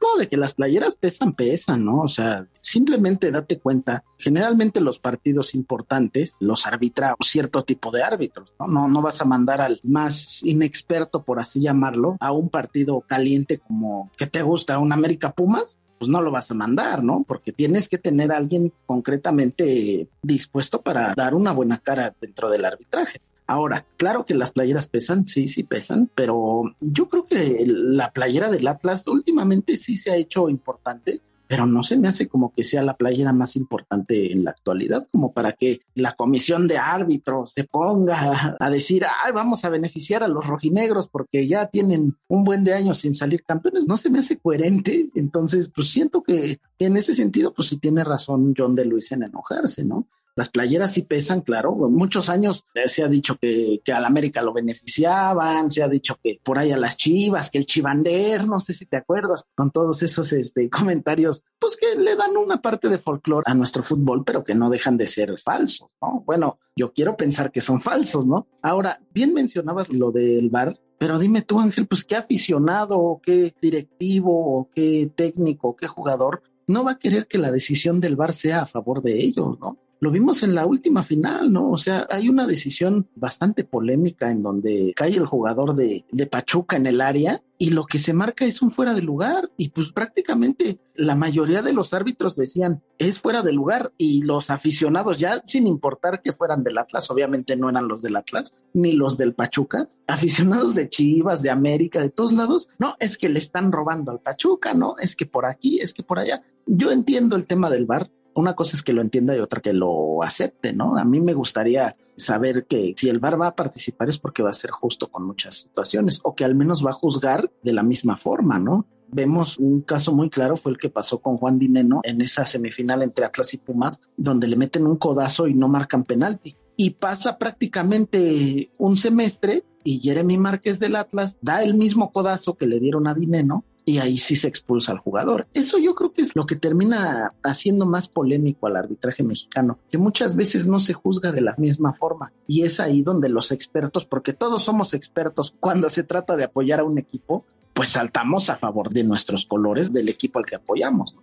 No, 0.03 0.19
de 0.19 0.29
que 0.29 0.37
las 0.37 0.55
playeras 0.55 0.97
pesan, 0.97 1.35
pesan, 1.35 1.85
¿no? 1.85 2.01
O 2.01 2.09
sea, 2.09 2.49
simplemente 2.61 3.31
date 3.31 3.61
cuenta, 3.61 4.03
generalmente 4.19 4.81
los 4.81 4.99
partidos 4.99 5.55
importantes 5.55 6.39
los 6.41 6.67
arbitra 6.67 7.15
cierto 7.21 7.63
tipo 7.63 7.93
de 7.93 8.03
árbitros, 8.03 8.53
¿no? 8.59 8.67
No, 8.67 8.89
no 8.89 9.03
vas 9.03 9.21
a 9.21 9.25
mandar 9.25 9.61
al 9.61 9.79
más 9.85 10.43
inexperto, 10.43 11.23
por 11.23 11.39
así 11.39 11.61
llamarlo, 11.61 12.17
a 12.19 12.33
un 12.33 12.49
partido 12.49 13.03
caliente 13.03 13.59
como 13.59 14.11
que 14.17 14.27
te 14.27 14.43
gusta, 14.43 14.81
un 14.81 14.93
América 14.93 15.31
Pumas, 15.31 15.79
pues 16.03 16.11
no 16.11 16.21
lo 16.21 16.33
vas 16.33 16.51
a 16.51 16.55
mandar, 16.55 17.05
¿no? 17.05 17.23
Porque 17.29 17.53
tienes 17.53 17.89
que 17.89 17.97
tener 17.97 18.33
a 18.33 18.37
alguien 18.37 18.73
concretamente 18.87 20.09
dispuesto 20.21 20.83
para 20.83 21.15
dar 21.15 21.33
una 21.33 21.53
buena 21.53 21.79
cara 21.79 22.13
dentro 22.21 22.51
del 22.51 22.65
arbitraje. 22.65 23.21
Ahora, 23.47 23.87
claro 23.99 24.27
que 24.27 24.35
las 24.35 24.51
playeras 24.51 24.89
pesan, 24.89 25.29
sí, 25.29 25.47
sí 25.47 25.63
pesan, 25.63 26.11
pero 26.13 26.75
yo 26.81 27.09
creo 27.09 27.25
que 27.25 27.63
la 27.65 28.11
playera 28.11 28.51
del 28.51 28.67
Atlas 28.67 29.07
últimamente 29.07 29.77
sí 29.77 29.97
se 29.97 30.11
ha 30.11 30.17
hecho 30.17 30.49
importante, 30.49 31.21
pero 31.53 31.67
no 31.67 31.83
se 31.83 31.99
me 31.99 32.09
hace 32.09 32.29
como 32.29 32.55
que 32.55 32.65
sea 32.65 32.81
la 32.83 32.97
playera 32.97 33.35
más 33.35 33.57
importante 33.57 34.33
en 34.33 34.43
la 34.43 34.53
actualidad, 34.53 35.07
como 35.13 35.35
para 35.35 35.53
que 35.53 35.81
la 35.95 36.13
comisión 36.13 36.67
de 36.67 36.79
árbitros 36.79 37.53
se 37.53 37.65
ponga 37.65 38.57
a 38.59 38.71
decir, 38.71 39.05
ay, 39.23 39.33
vamos 39.35 39.63
a 39.63 39.69
beneficiar 39.69 40.23
a 40.23 40.29
los 40.29 40.47
rojinegros 40.47 41.09
porque 41.09 41.47
ya 41.47 41.67
tienen 41.67 42.17
un 42.27 42.45
buen 42.45 42.65
de 42.65 42.73
años 42.73 43.01
sin 43.01 43.15
salir 43.15 43.45
campeones. 43.45 43.87
No 43.87 43.99
se 43.99 44.09
me 44.09 44.21
hace 44.21 44.39
coherente. 44.39 45.11
Entonces, 45.15 45.69
pues 45.69 45.89
siento 45.91 46.23
que 46.23 46.59
en 46.79 46.97
ese 46.97 47.13
sentido, 47.13 47.53
pues 47.53 47.69
sí 47.69 47.77
tiene 47.77 48.03
razón 48.03 48.55
John 48.57 48.75
de 48.75 48.87
Luis 48.87 49.13
en 49.13 49.25
enojarse, 49.25 49.85
¿no? 49.85 50.09
Las 50.35 50.49
playeras 50.49 50.93
sí 50.93 51.03
pesan, 51.03 51.43
claro. 51.43 51.75
Muchos 51.75 52.31
años 52.31 52.65
se 52.87 53.03
ha 53.03 53.09
dicho 53.09 53.37
que, 53.37 53.81
que 53.85 53.93
al 53.93 54.05
América 54.05 54.43
lo 54.43 54.53
beneficiaban, 54.53 55.71
se 55.71 55.83
ha 55.83 55.89
dicho 55.89 56.19
que 56.23 56.41
por 56.43 56.59
ahí 56.59 56.73
a 56.73 56.79
las 56.79 56.97
chivas, 56.97 57.51
que 57.51 57.59
el 57.59 57.67
chivander, 57.67 58.47
no 58.47 58.61
sé 58.61 58.73
si 58.75 58.87
te 58.87 58.97
acuerdas, 58.97 59.47
con 59.55 59.71
todos 59.71 60.03
esos 60.03 60.33
este, 60.33 60.71
comentarios, 60.71 61.45
pues 61.59 61.77
que 61.77 62.01
le 62.01 62.17
dan 62.17 62.37
una 62.37 62.63
parte 62.63 62.89
de 62.89 62.99
folclore 62.99 63.45
a 63.47 63.55
nuestro 63.55 63.83
fútbol, 63.83 64.25
pero 64.25 64.45
que 64.45 64.55
no 64.55 64.71
dejan 64.71 64.97
de 64.97 65.07
ser 65.07 65.39
falsos, 65.39 65.89
¿no? 66.01 66.23
Bueno, 66.25 66.59
yo 66.77 66.93
quiero 66.93 67.17
pensar 67.17 67.53
que 67.53 67.61
son 67.61 67.83
falsos, 67.83 68.27
¿no? 68.27 68.47
Ahora, 68.63 69.01
bien 69.13 69.35
mencionabas 69.35 69.91
lo 69.91 70.13
del 70.13 70.49
bar, 70.49 70.81
pero 70.99 71.19
dime 71.19 71.43
tú, 71.43 71.61
Ángel, 71.61 71.87
pues 71.87 72.05
qué 72.05 72.17
aficionado, 72.17 73.21
qué 73.23 73.55
directivo, 73.61 74.71
qué 74.75 75.11
técnico, 75.15 75.77
qué 75.77 75.87
jugador 75.87 76.43
no 76.67 76.85
va 76.85 76.93
a 76.93 76.99
querer 76.99 77.27
que 77.27 77.39
la 77.39 77.51
decisión 77.51 78.01
del 78.01 78.17
VAR 78.17 78.33
sea 78.33 78.63
a 78.63 78.67
favor 78.67 79.03
de 79.03 79.19
ellos, 79.23 79.59
¿no? 79.61 79.79
Lo 80.03 80.11
vimos 80.11 80.43
en 80.43 80.57
la 80.57 80.67
última 80.67 81.05
final, 81.05 81.53
¿no? 81.53 81.71
O 81.71 81.79
sea, 81.79 82.09
hay 82.11 82.29
una 82.29 82.45
decisión 82.45 83.09
bastante 83.15 83.63
polémica 83.63 84.33
en 84.33 84.43
donde 84.43 84.93
cae 84.97 85.15
el 85.15 85.27
jugador 85.27 85.77
de, 85.77 86.05
de 86.11 86.27
Pachuca 86.27 86.75
en 86.75 86.87
el 86.87 87.01
área 87.01 87.41
y 87.57 87.71
lo 87.71 87.85
que 87.85 88.01
se 88.01 88.13
marca 88.13 88.45
es 88.45 88.63
un 88.63 88.73
fuera 88.73 88.95
de 88.95 89.03
lugar 89.03 89.53
y 89.57 89.69
pues 89.69 89.93
prácticamente 89.93 90.81
la 90.97 91.15
mayoría 91.15 91.63
de 91.63 91.73
los 91.73 91.95
árbitros 91.95 92.35
decían 92.35 92.83
es 92.99 93.21
fuera 93.21 93.43
de 93.43 93.53
lugar 93.53 93.93
y 93.97 94.25
los 94.25 94.51
aficionados 94.51 95.21
ya 95.21 95.41
sin 95.45 95.69
importar 95.69 96.21
que 96.21 96.33
fueran 96.33 96.65
del 96.65 96.79
Atlas, 96.79 97.09
obviamente 97.09 97.55
no 97.55 97.71
eran 97.71 97.87
los 97.87 98.03
del 98.03 98.17
Atlas 98.17 98.55
ni 98.75 98.95
los 98.95 99.17
del 99.17 99.35
Pachuca, 99.35 99.89
aficionados 100.09 100.75
de 100.75 100.89
Chivas, 100.89 101.43
de 101.43 101.51
América, 101.51 102.01
de 102.01 102.11
todos 102.11 102.33
lados, 102.33 102.69
no, 102.81 102.97
es 102.99 103.17
que 103.17 103.29
le 103.29 103.39
están 103.39 103.71
robando 103.71 104.11
al 104.11 104.19
Pachuca, 104.19 104.75
no, 104.75 104.97
es 104.99 105.15
que 105.15 105.27
por 105.27 105.47
aquí, 105.47 105.79
es 105.79 105.95
que 105.95 106.03
por 106.03 106.19
allá. 106.19 106.43
Yo 106.67 106.91
entiendo 106.91 107.37
el 107.37 107.47
tema 107.47 107.71
del 107.71 107.87
bar, 107.87 108.11
una 108.35 108.55
cosa 108.55 108.77
es 108.77 108.83
que 108.83 108.93
lo 108.93 109.03
entienda 109.03 109.37
y 109.37 109.41
otra 109.41 109.61
que 109.61 109.73
lo 109.73 110.23
acepte, 110.23 110.73
¿no? 110.73 110.97
A 110.97 111.05
mí 111.05 111.21
me 111.21 111.35
gustaría 111.35 111.95
saber 112.17 112.67
que 112.67 112.95
si 112.97 113.09
el 113.09 113.19
VAR 113.19 113.41
va 113.41 113.49
a 113.49 113.57
participar 113.57 114.09
es 114.09 114.19
porque 114.19 114.43
va 114.43 114.51
a 114.51 114.55
ser 114.55 114.71
justo 114.71 115.11
con 115.11 115.27
muchas 115.27 115.57
situaciones 115.57 116.21
o 116.23 116.35
que 116.35 116.45
al 116.45 116.55
menos 116.55 116.85
va 116.85 116.91
a 116.91 116.95
juzgar 116.95 117.51
de 117.63 117.73
la 117.73 117.83
misma 117.83 118.17
forma, 118.17 118.59
¿no? 118.59 118.87
Vemos 119.09 119.59
un 119.59 119.83
caso 119.83 120.15
muy 120.15 120.31
claro, 120.31 120.57
fue 120.57 120.73
el 120.73 120.79
que 120.79 120.89
pasó 120.89 121.21
con 121.21 121.37
Juan 121.37 121.59
Dineno 121.59 122.01
en 122.03 122.23
esa 122.23 122.47
semifinal 122.47 123.03
entre 123.03 123.27
Atlas 123.27 123.53
y 123.53 123.59
Pumas, 123.59 124.01
donde 124.17 124.47
le 124.47 124.57
meten 124.57 124.87
un 124.87 124.97
codazo 124.97 125.47
y 125.47 125.55
no 125.55 125.69
marcan 125.69 126.05
penalti. 126.05 126.57
Y 126.77 126.91
pasa 126.91 127.37
prácticamente 127.37 128.71
un 128.79 128.97
semestre 128.97 129.65
y 129.85 130.01
Jeremy 130.01 130.39
Márquez 130.39 130.79
del 130.79 130.97
Atlas 130.97 131.39
da 131.43 131.63
el 131.63 131.75
mismo 131.75 132.11
codazo 132.11 132.55
que 132.55 132.67
le 132.67 132.81
dieron 132.81 133.07
a 133.07 133.15
Dineno 133.15 133.65
y 133.85 133.99
ahí 133.99 134.19
sí 134.19 134.37
se 134.37 134.49
expulsa 134.49 134.93
al 134.93 134.99
jugador. 134.99 135.47
Eso 135.55 135.79
yo 135.79 135.95
creo 135.95 136.13
que 136.13 136.23
es 136.23 136.35
lo 136.37 136.47
que 136.47 136.57
termina 136.57 137.33
haciendo 137.43 137.87
más 137.87 138.09
polémico 138.09 138.67
al 138.67 138.77
arbitraje 138.77 139.23
mexicano, 139.23 139.79
que 139.91 139.99
muchas 139.99 140.37
veces 140.37 140.67
no 140.67 140.81
se 140.81 140.95
juzga 140.95 141.33
de 141.33 141.41
la 141.41 141.55
misma 141.59 141.93
forma 141.93 142.33
y 142.47 142.63
es 142.63 142.81
ahí 142.81 143.03
donde 143.03 143.29
los 143.29 143.53
expertos, 143.53 144.07
porque 144.07 144.33
todos 144.33 144.65
somos 144.65 144.95
expertos 144.95 145.55
cuando 145.59 145.89
se 145.89 146.05
trata 146.05 146.37
de 146.37 146.45
apoyar 146.45 146.81
a 146.81 146.85
un 146.85 146.99
equipo, 146.99 147.45
pues 147.73 147.91
saltamos 147.91 148.51
a 148.51 148.57
favor 148.57 148.91
de 148.91 149.05
nuestros 149.05 149.47
colores 149.47 149.93
del 149.93 150.09
equipo 150.09 150.39
al 150.39 150.45
que 150.45 150.57
apoyamos 150.57 151.17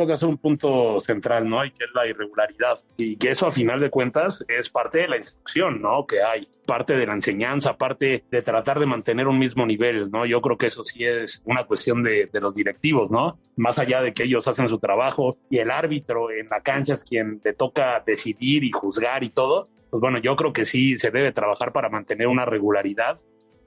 tocas 0.00 0.22
un 0.22 0.38
punto 0.38 1.00
central, 1.00 1.48
¿no? 1.48 1.64
Y 1.64 1.72
que 1.72 1.84
es 1.84 1.90
la 1.94 2.06
irregularidad. 2.06 2.78
Y 2.96 3.16
que 3.16 3.30
eso, 3.30 3.46
a 3.46 3.50
final 3.50 3.80
de 3.80 3.90
cuentas, 3.90 4.44
es 4.48 4.70
parte 4.70 5.00
de 5.00 5.08
la 5.08 5.18
instrucción, 5.18 5.82
¿no? 5.82 6.06
Que 6.06 6.22
hay, 6.22 6.48
parte 6.66 6.96
de 6.96 7.06
la 7.06 7.14
enseñanza, 7.14 7.76
parte 7.76 8.24
de 8.30 8.42
tratar 8.42 8.78
de 8.78 8.86
mantener 8.86 9.26
un 9.26 9.38
mismo 9.38 9.66
nivel, 9.66 10.10
¿no? 10.10 10.24
Yo 10.24 10.40
creo 10.40 10.56
que 10.56 10.68
eso 10.68 10.84
sí 10.84 11.04
es 11.04 11.42
una 11.44 11.64
cuestión 11.64 12.02
de, 12.02 12.26
de 12.26 12.40
los 12.40 12.54
directivos, 12.54 13.10
¿no? 13.10 13.38
Más 13.56 13.78
allá 13.78 14.00
de 14.00 14.14
que 14.14 14.24
ellos 14.24 14.46
hacen 14.48 14.68
su 14.68 14.78
trabajo 14.78 15.36
y 15.50 15.58
el 15.58 15.70
árbitro 15.70 16.30
en 16.30 16.48
la 16.48 16.60
cancha 16.62 16.94
es 16.94 17.04
quien 17.04 17.40
le 17.44 17.52
toca 17.52 18.02
decidir 18.06 18.64
y 18.64 18.70
juzgar 18.70 19.24
y 19.24 19.30
todo, 19.30 19.68
pues 19.90 20.00
bueno, 20.00 20.18
yo 20.18 20.36
creo 20.36 20.52
que 20.52 20.64
sí 20.64 20.96
se 20.96 21.10
debe 21.10 21.32
trabajar 21.32 21.72
para 21.72 21.88
mantener 21.88 22.28
una 22.28 22.44
regularidad 22.44 23.18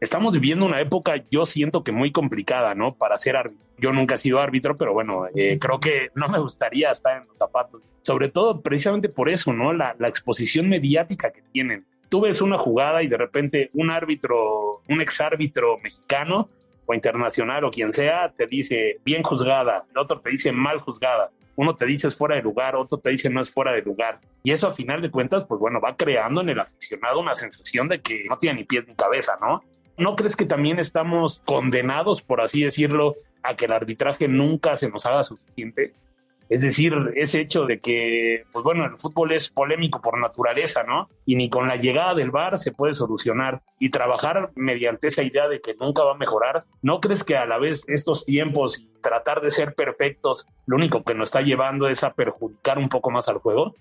estamos 0.04 0.34
viviendo 0.34 0.66
una 0.66 0.82
época, 0.82 1.24
yo 1.32 1.46
siento 1.46 1.84
que 1.84 1.92
muy 1.92 2.12
complicada, 2.12 2.76
¿no? 2.76 2.94
Para 2.94 3.18
ser 3.18 3.38
árbitro. 3.38 3.66
Yo 3.78 3.92
nunca 3.92 4.16
he 4.16 4.18
sido 4.18 4.40
árbitro, 4.40 4.76
pero 4.78 4.94
bueno, 4.94 5.26
eh, 5.34 5.58
creo 5.60 5.80
que 5.80 6.10
no 6.16 6.28
me 6.28 6.40
gustaría 6.40 6.92
estar 6.92 7.22
en 7.22 7.28
los 7.28 7.38
zapatos. 7.38 7.82
Sobre 8.02 8.30
todo 8.30 8.62
precisamente 8.62 9.10
por 9.10 9.30
eso, 9.30 9.54
¿no? 9.54 9.74
La, 9.74 9.96
la 9.98 10.10
exposición 10.10 10.70
mediática 10.70 11.32
que 11.32 11.42
tienen. 11.52 11.86
Tú 12.10 12.22
ves 12.22 12.42
una 12.42 12.58
jugada 12.58 13.02
y 13.02 13.08
de 13.08 13.18
repente 13.18 13.72
un 13.74 13.90
árbitro, 13.90 14.82
un 14.88 15.02
exárbitro 15.02 15.80
mexicano 15.80 16.50
o 16.86 16.94
internacional 16.94 17.64
o 17.64 17.72
quien 17.72 17.92
sea, 17.92 18.30
te 18.30 18.46
dice 18.46 19.00
bien 19.06 19.24
juzgada, 19.24 19.86
el 19.90 19.98
otro 19.98 20.20
te 20.20 20.30
dice 20.30 20.52
mal 20.52 20.80
juzgada. 20.80 21.32
Uno 21.56 21.76
te 21.76 21.86
dice 21.86 22.08
es 22.08 22.16
fuera 22.16 22.36
de 22.36 22.42
lugar, 22.42 22.76
otro 22.76 22.98
te 22.98 23.12
dice 23.12 23.30
no 23.30 23.42
es 23.42 23.50
fuera 23.50 23.72
de 23.72 23.82
lugar. 23.82 24.20
Y 24.44 24.52
eso 24.52 24.68
a 24.68 24.72
final 24.72 25.02
de 25.02 25.12
cuentas, 25.12 25.46
pues 25.46 25.60
bueno, 25.60 25.80
va 25.80 25.96
creando 25.96 26.42
en 26.42 26.50
el 26.50 26.60
aficionado 26.60 27.22
una 27.22 27.36
sensación 27.36 27.88
de 27.88 28.02
que 28.02 28.26
no 28.28 28.38
tiene 28.38 28.60
ni 28.60 28.64
pies 28.66 28.88
ni 28.88 28.96
cabeza, 28.96 29.38
¿no? 29.40 29.64
¿No 29.98 30.16
crees 30.16 30.36
que 30.36 30.46
también 30.46 30.80
estamos 30.80 31.42
condenados, 31.46 32.22
por 32.22 32.42
así 32.42 32.64
decirlo, 32.64 33.16
a 33.44 33.56
que 33.56 33.66
el 33.66 33.74
arbitraje 33.74 34.28
nunca 34.28 34.76
se 34.76 34.90
nos 34.90 35.06
haga 35.06 35.24
suficiente? 35.24 35.94
Es 36.50 36.62
decir, 36.62 36.94
ese 37.16 37.40
hecho 37.40 37.66
de 37.66 37.80
que, 37.80 38.44
pues 38.52 38.64
bueno, 38.64 38.86
el 38.86 38.98
fútbol 38.98 39.32
es 39.32 39.50
polémico 39.50 40.02
por 40.02 40.20
naturaleza, 40.20 40.84
¿no? 40.84 41.10
Y 41.26 41.36
ni 41.36 41.50
con 41.50 41.68
la 41.68 41.78
llegada 41.78 42.14
del 42.16 42.32
VAR 42.32 42.58
se 42.58 42.72
puede 42.72 42.94
solucionar. 42.94 43.62
Y 43.80 43.90
trabajar 43.90 44.52
mediante 44.56 45.08
esa 45.08 45.24
idea 45.24 45.48
de 45.48 45.62
que 45.62 45.76
nunca 45.76 46.04
va 46.04 46.14
a 46.14 46.18
mejorar, 46.18 46.66
¿no 46.82 47.00
crees 47.00 47.24
que 47.24 47.38
a 47.38 47.46
la 47.46 47.58
vez 47.58 47.84
estos 47.88 48.26
tiempos 48.26 48.80
y 48.80 48.90
tratar 49.02 49.42
de 49.42 49.52
ser 49.52 49.74
perfectos, 49.74 50.46
lo 50.66 50.76
único 50.76 51.04
que 51.04 51.16
nos 51.16 51.30
está 51.30 51.42
llevando 51.42 51.88
es 51.88 52.04
a 52.04 52.14
perjudicar 52.14 52.78
un 52.78 52.90
poco 52.90 53.10
más 53.10 53.30
al 53.30 53.38
juego? 53.38 53.76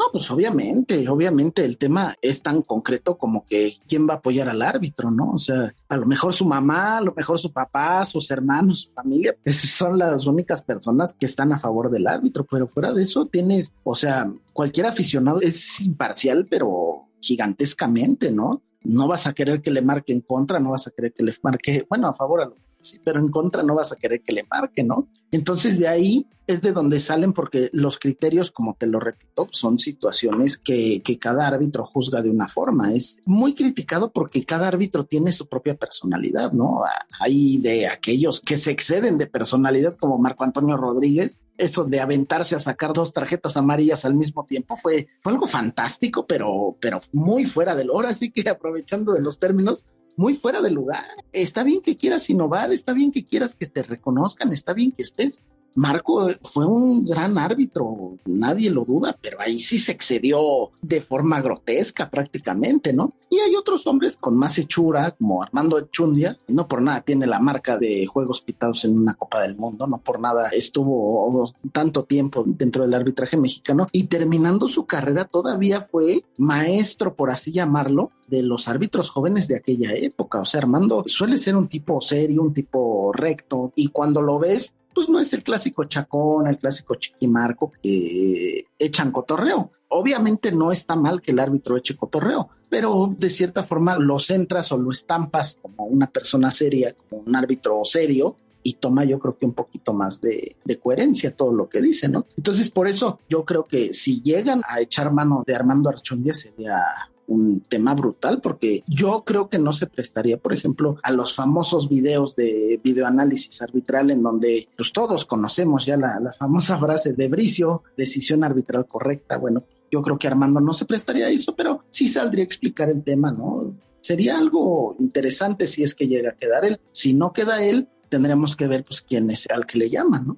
No, 0.00 0.06
pues 0.12 0.30
obviamente, 0.30 1.06
obviamente 1.10 1.62
el 1.62 1.76
tema 1.76 2.14
es 2.22 2.40
tan 2.40 2.62
concreto 2.62 3.18
como 3.18 3.44
que 3.44 3.74
quién 3.86 4.08
va 4.08 4.14
a 4.14 4.16
apoyar 4.16 4.48
al 4.48 4.62
árbitro, 4.62 5.10
¿no? 5.10 5.32
O 5.32 5.38
sea, 5.38 5.74
a 5.90 5.96
lo 5.98 6.06
mejor 6.06 6.32
su 6.32 6.46
mamá, 6.46 6.96
a 6.96 7.00
lo 7.02 7.12
mejor 7.12 7.38
su 7.38 7.52
papá, 7.52 8.02
sus 8.06 8.30
hermanos, 8.30 8.80
su 8.80 8.92
familia, 8.92 9.36
esas 9.44 9.70
son 9.76 9.98
las 9.98 10.26
únicas 10.26 10.62
personas 10.62 11.12
que 11.12 11.26
están 11.26 11.52
a 11.52 11.58
favor 11.58 11.90
del 11.90 12.06
árbitro, 12.06 12.46
pero 12.50 12.66
fuera 12.66 12.94
de 12.94 13.02
eso 13.02 13.26
tienes, 13.26 13.74
o 13.84 13.94
sea, 13.94 14.32
cualquier 14.54 14.86
aficionado 14.86 15.42
es 15.42 15.82
imparcial, 15.82 16.46
pero 16.48 17.10
gigantescamente, 17.20 18.30
¿no? 18.30 18.62
No 18.82 19.06
vas 19.06 19.26
a 19.26 19.34
querer 19.34 19.60
que 19.60 19.70
le 19.70 19.82
marque 19.82 20.14
en 20.14 20.22
contra, 20.22 20.58
no 20.60 20.70
vas 20.70 20.86
a 20.86 20.92
querer 20.92 21.12
que 21.12 21.24
le 21.24 21.34
marque, 21.42 21.84
bueno, 21.90 22.08
a 22.08 22.14
favor 22.14 22.40
a 22.40 22.46
lo 22.46 22.54
sí, 22.82 23.00
pero 23.04 23.20
en 23.20 23.28
contra 23.28 23.62
no 23.62 23.74
vas 23.74 23.92
a 23.92 23.96
querer 23.96 24.22
que 24.22 24.32
le 24.32 24.44
marque, 24.50 24.82
¿no? 24.82 25.08
Entonces 25.30 25.78
de 25.78 25.88
ahí 25.88 26.26
es 26.50 26.62
de 26.62 26.72
donde 26.72 26.98
salen 26.98 27.32
porque 27.32 27.70
los 27.72 27.98
criterios, 28.00 28.50
como 28.50 28.74
te 28.74 28.88
lo 28.88 28.98
repito, 28.98 29.46
son 29.52 29.78
situaciones 29.78 30.58
que, 30.58 31.00
que, 31.02 31.16
cada 31.16 31.46
árbitro 31.46 31.84
juzga 31.84 32.22
de 32.22 32.30
una 32.30 32.48
forma. 32.48 32.92
Es 32.92 33.18
muy 33.24 33.54
criticado 33.54 34.10
porque 34.10 34.44
cada 34.44 34.66
árbitro 34.66 35.04
tiene 35.04 35.30
su 35.30 35.48
propia 35.48 35.76
personalidad, 35.76 36.50
¿no? 36.50 36.80
Hay 37.20 37.58
de 37.58 37.86
aquellos 37.86 38.40
que 38.40 38.56
se 38.56 38.72
exceden 38.72 39.16
de 39.16 39.28
personalidad 39.28 39.96
como 39.96 40.18
Marco 40.18 40.42
Antonio 40.42 40.76
Rodríguez. 40.76 41.40
Eso 41.56 41.84
de 41.84 42.00
aventarse 42.00 42.56
a 42.56 42.60
sacar 42.60 42.92
dos 42.92 43.12
tarjetas 43.12 43.56
amarillas 43.56 44.04
al 44.04 44.14
mismo 44.14 44.44
tiempo 44.44 44.76
fue, 44.76 45.06
fue 45.20 45.32
algo 45.32 45.46
fantástico, 45.46 46.26
pero, 46.26 46.76
pero 46.80 46.98
muy 47.12 47.44
fuera 47.44 47.76
del 47.76 47.90
hora. 47.90 48.08
Así 48.08 48.32
que 48.32 48.48
aprovechando 48.48 49.12
de 49.12 49.22
los 49.22 49.38
términos, 49.38 49.84
muy 50.20 50.34
fuera 50.34 50.60
de 50.60 50.70
lugar. 50.70 51.06
Está 51.32 51.62
bien 51.64 51.80
que 51.80 51.96
quieras 51.96 52.28
innovar, 52.28 52.70
está 52.72 52.92
bien 52.92 53.10
que 53.10 53.24
quieras 53.24 53.56
que 53.56 53.66
te 53.66 53.82
reconozcan, 53.82 54.52
está 54.52 54.74
bien 54.74 54.92
que 54.92 55.00
estés 55.00 55.40
Marco 55.74 56.28
fue 56.42 56.66
un 56.66 57.04
gran 57.04 57.38
árbitro, 57.38 58.16
nadie 58.26 58.70
lo 58.70 58.84
duda, 58.84 59.16
pero 59.20 59.40
ahí 59.40 59.58
sí 59.58 59.78
se 59.78 59.92
excedió 59.92 60.70
de 60.82 61.00
forma 61.00 61.40
grotesca 61.40 62.10
prácticamente, 62.10 62.92
¿no? 62.92 63.14
Y 63.28 63.38
hay 63.38 63.54
otros 63.54 63.86
hombres 63.86 64.16
con 64.16 64.36
más 64.36 64.58
hechura, 64.58 65.12
como 65.12 65.42
Armando 65.42 65.78
Echundia, 65.78 66.36
no 66.48 66.66
por 66.66 66.82
nada 66.82 67.02
tiene 67.02 67.26
la 67.26 67.38
marca 67.38 67.78
de 67.78 68.06
juegos 68.06 68.40
pitados 68.40 68.84
en 68.84 68.98
una 68.98 69.14
Copa 69.14 69.42
del 69.42 69.56
Mundo, 69.56 69.86
no 69.86 69.98
por 69.98 70.18
nada 70.18 70.48
estuvo 70.48 71.52
tanto 71.72 72.04
tiempo 72.04 72.44
dentro 72.46 72.82
del 72.82 72.94
arbitraje 72.94 73.36
mexicano 73.36 73.86
y 73.92 74.04
terminando 74.04 74.66
su 74.66 74.84
carrera 74.84 75.26
todavía 75.26 75.80
fue 75.80 76.22
maestro, 76.38 77.14
por 77.14 77.30
así 77.30 77.52
llamarlo, 77.52 78.10
de 78.26 78.42
los 78.42 78.68
árbitros 78.68 79.10
jóvenes 79.10 79.48
de 79.48 79.56
aquella 79.56 79.92
época. 79.92 80.40
O 80.40 80.44
sea, 80.44 80.60
Armando 80.60 81.04
suele 81.06 81.38
ser 81.38 81.56
un 81.56 81.68
tipo 81.68 82.00
serio, 82.00 82.42
un 82.42 82.52
tipo 82.52 83.12
recto, 83.12 83.72
y 83.74 83.88
cuando 83.88 84.22
lo 84.22 84.38
ves, 84.38 84.74
pues 84.94 85.08
no 85.08 85.20
es 85.20 85.32
el 85.32 85.42
clásico 85.42 85.84
chacón, 85.84 86.46
el 86.46 86.58
clásico 86.58 86.94
chiquimarco 86.94 87.72
que 87.82 88.66
echan 88.78 89.12
cotorreo. 89.12 89.70
Obviamente 89.88 90.52
no 90.52 90.72
está 90.72 90.96
mal 90.96 91.20
que 91.20 91.32
el 91.32 91.38
árbitro 91.38 91.76
eche 91.76 91.96
cotorreo, 91.96 92.48
pero 92.68 93.14
de 93.18 93.30
cierta 93.30 93.62
forma 93.62 93.96
lo 93.98 94.18
centras 94.18 94.70
o 94.72 94.78
lo 94.78 94.90
estampas 94.90 95.58
como 95.60 95.84
una 95.84 96.06
persona 96.06 96.50
seria, 96.50 96.94
como 96.94 97.22
un 97.22 97.34
árbitro 97.34 97.80
serio, 97.84 98.36
y 98.62 98.74
toma 98.74 99.04
yo 99.04 99.18
creo 99.18 99.38
que 99.38 99.46
un 99.46 99.54
poquito 99.54 99.94
más 99.94 100.20
de, 100.20 100.56
de, 100.64 100.78
coherencia 100.78 101.34
todo 101.34 101.52
lo 101.52 101.68
que 101.68 101.80
dice, 101.80 102.08
¿no? 102.08 102.26
Entonces 102.36 102.70
por 102.70 102.88
eso 102.88 103.18
yo 103.28 103.44
creo 103.44 103.66
que 103.66 103.92
si 103.94 104.20
llegan 104.20 104.60
a 104.68 104.80
echar 104.80 105.12
mano 105.12 105.42
de 105.46 105.54
Armando 105.54 105.88
Archundia 105.88 106.34
sería 106.34 106.84
un 107.30 107.60
tema 107.60 107.94
brutal 107.94 108.40
porque 108.40 108.82
yo 108.88 109.22
creo 109.24 109.48
que 109.48 109.58
no 109.58 109.72
se 109.72 109.86
prestaría, 109.86 110.36
por 110.36 110.52
ejemplo, 110.52 110.98
a 111.02 111.12
los 111.12 111.34
famosos 111.34 111.88
videos 111.88 112.34
de 112.34 112.80
videoanálisis 112.82 113.62
arbitral 113.62 114.10
en 114.10 114.22
donde 114.22 114.66
pues 114.76 114.92
todos 114.92 115.24
conocemos 115.24 115.86
ya 115.86 115.96
la, 115.96 116.32
famosa 116.36 116.76
frase 116.80 117.12
de 117.12 117.28
Bricio, 117.28 117.84
decisión 117.96 118.42
arbitral 118.42 118.86
correcta. 118.86 119.38
Bueno, 119.38 119.64
yo 119.90 120.02
creo 120.02 120.18
que 120.18 120.26
Armando 120.26 120.60
no 120.60 120.74
se 120.74 120.86
prestaría 120.86 121.26
a 121.26 121.30
eso, 121.30 121.54
pero 121.54 121.84
sí 121.88 122.08
saldría 122.08 122.42
a 122.42 122.46
explicar 122.46 122.90
el 122.90 123.04
tema, 123.04 123.30
¿no? 123.30 123.74
Sería 124.00 124.36
algo 124.36 124.96
interesante 124.98 125.66
si 125.66 125.84
es 125.84 125.94
que 125.94 126.08
llega 126.08 126.30
a 126.30 126.36
quedar 126.36 126.64
él. 126.64 126.80
Si 126.90 127.14
no 127.14 127.32
queda 127.32 127.62
él, 127.62 127.88
tendremos 128.08 128.56
que 128.56 128.66
ver 128.66 128.84
pues 128.84 129.02
quién 129.02 129.30
es 129.30 129.46
al 129.50 129.66
que 129.66 129.78
le 129.78 129.88
llaman, 129.88 130.26
¿no? 130.26 130.36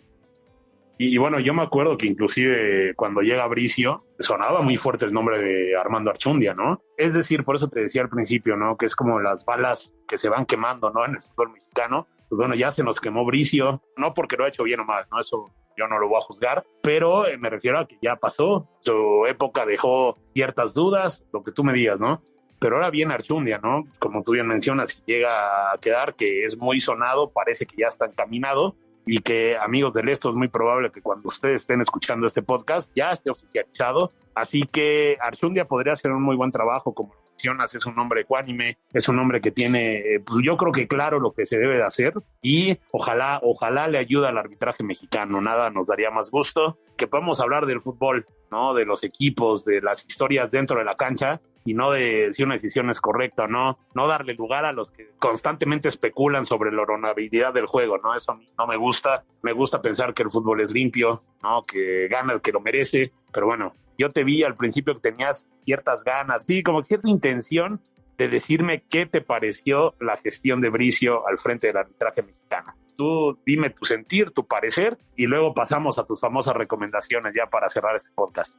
Y, 0.99 1.17
bueno, 1.19 1.41
yo 1.41 1.53
me 1.53 1.63
acuerdo 1.63 1.97
que 1.97 2.07
inclusive 2.07 2.95
cuando 2.95 3.23
llega 3.23 3.47
Bricio, 3.49 4.05
sonaba 4.21 4.63
muy 4.63 4.77
fuerte 4.77 5.05
el 5.05 5.13
nombre 5.13 5.39
de 5.41 5.77
Armando 5.77 6.11
Archundia, 6.11 6.55
¿no? 6.55 6.81
Es 6.97 7.13
decir, 7.13 7.45
por 7.45 7.57
eso 7.57 7.69
te 7.69 7.81
decía 7.81 8.03
al 8.03 8.09
principio, 8.09 8.57
¿no? 8.57 8.77
Que 8.77 8.87
es 8.87 8.95
como 8.95 9.19
las 9.19 9.45
balas 9.45 9.95
que 10.07 10.17
se 10.17 10.29
van 10.29 10.47
quemando, 10.47 10.91
¿no? 10.91 11.05
En 11.05 11.13
el 11.13 11.21
fútbol 11.21 11.53
mexicano. 11.53 12.07
Pues 12.29 12.39
bueno, 12.39 12.55
ya 12.55 12.71
se 12.71 12.85
nos 12.85 13.01
quemó 13.01 13.25
Bricio, 13.25 13.83
no 13.97 14.15
porque 14.15 14.37
lo 14.37 14.45
ha 14.45 14.49
hecho 14.49 14.63
bien 14.63 14.81
o 14.81 14.85
mal, 14.85 15.07
¿no? 15.11 15.21
Eso 15.21 15.51
yo 15.77 15.87
no 15.87 15.99
lo 15.99 16.09
voy 16.09 16.19
a 16.19 16.25
juzgar, 16.25 16.65
pero 16.83 17.25
me 17.39 17.51
refiero 17.51 17.79
a 17.79 17.87
que 17.87 17.99
ya 18.01 18.17
pasó, 18.17 18.69
su 18.81 19.27
época 19.27 19.67
dejó 19.67 20.19
ciertas 20.35 20.75
dudas, 20.75 21.25
lo 21.33 21.43
que 21.43 21.53
tú 21.53 21.65
me 21.65 21.73
digas, 21.73 21.99
¿no? 21.99 22.23
Pero 22.59 22.77
ahora 22.77 22.91
viene 22.91 23.15
Archundia, 23.15 23.59
¿no? 23.59 23.85
Como 23.99 24.23
tú 24.23 24.33
bien 24.33 24.47
mencionas, 24.47 25.03
llega 25.05 25.73
a 25.73 25.79
quedar, 25.79 26.15
que 26.15 26.45
es 26.45 26.57
muy 26.57 26.81
sonado, 26.81 27.33
parece 27.33 27.67
que 27.67 27.77
ya 27.77 27.89
está 27.89 28.07
encaminado, 28.07 28.77
y 29.07 29.19
que 29.19 29.57
amigos 29.57 29.93
del 29.93 30.09
esto 30.09 30.31
es 30.31 30.35
muy 30.35 30.49
probable 30.49 30.91
que 30.91 31.03
cuando 31.03 31.29
ustedes 31.29 31.63
estén 31.63 31.81
escuchando 31.81 32.27
este 32.27 32.43
podcast 32.43 32.91
ya 32.95 33.11
esté 33.11 33.31
oficializado. 33.31 34.13
Así 34.35 34.63
que 34.63 35.19
Archundia 35.21 35.67
podría 35.67 35.93
hacer 35.93 36.11
un 36.11 36.23
muy 36.23 36.37
buen 36.37 36.51
trabajo, 36.51 36.95
como 36.95 37.15
mencionas, 37.31 37.75
es 37.75 37.85
un 37.87 37.99
hombre 37.99 38.23
ecuánime, 38.23 38.79
es 38.93 39.09
un 39.09 39.19
hombre 39.19 39.41
que 39.41 39.51
tiene, 39.51 39.97
eh, 39.97 40.21
pues 40.25 40.45
yo 40.45 40.57
creo 40.57 40.73
que 40.73 40.87
claro 40.87 41.19
lo 41.19 41.33
que 41.33 41.45
se 41.45 41.59
debe 41.59 41.77
de 41.77 41.85
hacer 41.85 42.15
y 42.41 42.79
ojalá, 42.93 43.41
ojalá 43.43 43.89
le 43.89 43.99
ayude 43.99 44.29
al 44.29 44.39
arbitraje 44.39 44.85
mexicano. 44.85 45.41
Nada 45.41 45.71
nos 45.71 45.89
daría 45.89 46.11
más 46.11 46.31
gusto 46.31 46.79
que 46.97 47.07
podamos 47.07 47.41
hablar 47.41 47.67
del 47.67 47.81
fútbol, 47.81 48.27
¿no? 48.53 48.75
De 48.75 48.85
los 48.85 49.03
equipos, 49.03 49.65
de 49.65 49.81
las 49.81 50.07
historias 50.07 50.51
dentro 50.51 50.79
de 50.79 50.85
la 50.85 50.95
cancha 50.95 51.41
y 51.65 51.75
no 51.75 51.91
de 51.91 52.31
si 52.33 52.43
una 52.43 52.55
decisión 52.55 52.91
es 52.91 53.01
correcta 53.01 53.45
o 53.45 53.49
no, 53.49 53.79
no 53.95 54.07
darle 54.07 54.35
lugar 54.35 54.65
a 54.65 54.73
los 54.73 54.91
que 54.91 55.11
constantemente 55.19 55.89
especulan 55.89 56.45
sobre 56.45 56.71
la 56.71 56.83
honorabilidad 56.83 57.55
del 57.55 57.67
juego, 57.67 57.99
¿no? 57.99 58.15
Eso 58.15 58.39
no 58.59 58.67
me 58.67 58.77
gusta, 58.77 59.25
me 59.43 59.53
gusta 59.53 59.81
pensar 59.81 60.13
que 60.13 60.23
el 60.23 60.31
fútbol 60.31 60.61
es 60.61 60.73
limpio, 60.73 61.23
¿no? 61.43 61.63
Que 61.63 62.09
gana 62.09 62.35
el 62.35 62.41
que 62.41 62.53
lo 62.53 62.61
merece, 62.61 63.13
pero 63.33 63.47
bueno, 63.47 63.75
yo 63.97 64.11
te 64.11 64.23
vi 64.23 64.43
al 64.43 64.57
principio 64.57 64.95
que 64.95 65.11
tenías 65.11 65.49
ciertas 65.65 66.05
ganas, 66.05 66.45
sí, 66.45 66.63
como 66.63 66.83
cierta 66.83 67.09
intención 67.09 67.81
de 68.19 68.29
decirme 68.29 68.85
qué 68.91 69.07
te 69.07 69.21
pareció 69.21 69.95
la 70.01 70.17
gestión 70.19 70.61
de 70.61 70.69
Bricio 70.69 71.27
al 71.27 71.39
frente 71.39 71.69
del 71.69 71.79
arbitraje 71.79 72.23
mexicano. 72.23 72.75
Tú 72.97 73.39
dime 73.45 73.71
tu 73.71 73.85
sentir, 73.85 74.31
tu 74.31 74.47
parecer 74.47 74.99
y 75.17 75.27
luego 75.27 75.55
pasamos 75.55 75.99
a 75.99 76.05
tus 76.05 76.21
famosas 76.21 76.55
recomendaciones 76.55 77.33
ya 77.37 77.49
para 77.49 77.69
cerrar 77.69 77.97
este 77.97 78.11
podcast. 78.15 78.57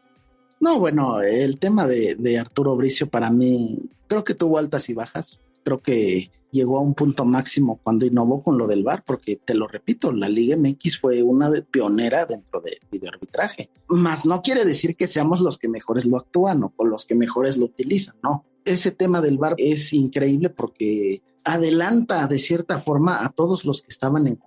No, 0.60 0.80
bueno, 0.80 1.22
el 1.22 1.60
tema 1.60 1.86
de, 1.86 2.40
Arturo 2.40 2.76
Bricio 2.76 3.08
para 3.08 3.30
mí 3.30 3.80
creo 4.08 4.24
que 4.24 4.34
tuvo 4.34 4.58
altas 4.58 4.88
y 4.90 4.94
bajas. 4.94 5.42
Creo 5.64 5.82
que 5.82 6.32
llegó 6.52 6.78
a 6.78 6.82
un 6.82 6.94
punto 6.94 7.26
máximo 7.26 7.80
cuando 7.84 8.06
innovó 8.06 8.42
con 8.42 8.58
lo 8.58 8.68
del 8.68 8.84
VAR, 8.84 9.04
porque 9.06 9.36
te 9.36 9.56
lo 9.56 9.68
repito, 9.68 10.14
la 10.14 10.30
Liga 10.30 10.56
MX 10.56 11.00
fue 11.00 11.22
una 11.24 11.50
de 11.50 11.64
pionera 11.64 12.26
dentro 12.26 12.62
del 12.62 12.80
videoarbitraje. 12.92 13.72
Más 13.90 14.26
no 14.26 14.42
quiere 14.42 14.64
decir 14.64 14.96
que 14.96 15.08
seamos 15.08 15.42
los 15.42 15.58
que 15.58 15.68
mejores 15.68 16.06
lo 16.06 16.18
actúan 16.18 16.64
o 16.64 16.86
los 16.86 17.06
que 17.06 17.16
mejores 17.16 17.58
lo 17.58 17.66
utilizan, 17.66 18.16
no. 18.24 18.46
Ese 18.66 18.92
tema 18.92 19.22
del 19.22 19.38
VAR 19.38 19.56
es 19.58 19.94
increíble 19.94 20.50
porque 20.50 21.22
adelanta 21.44 22.28
de 22.28 22.40
cierta 22.40 22.80
forma 22.80 23.24
a 23.26 23.30
todos 23.30 23.66
los 23.66 23.82
que 23.82 23.90
estaban 23.90 24.28
en 24.28 24.38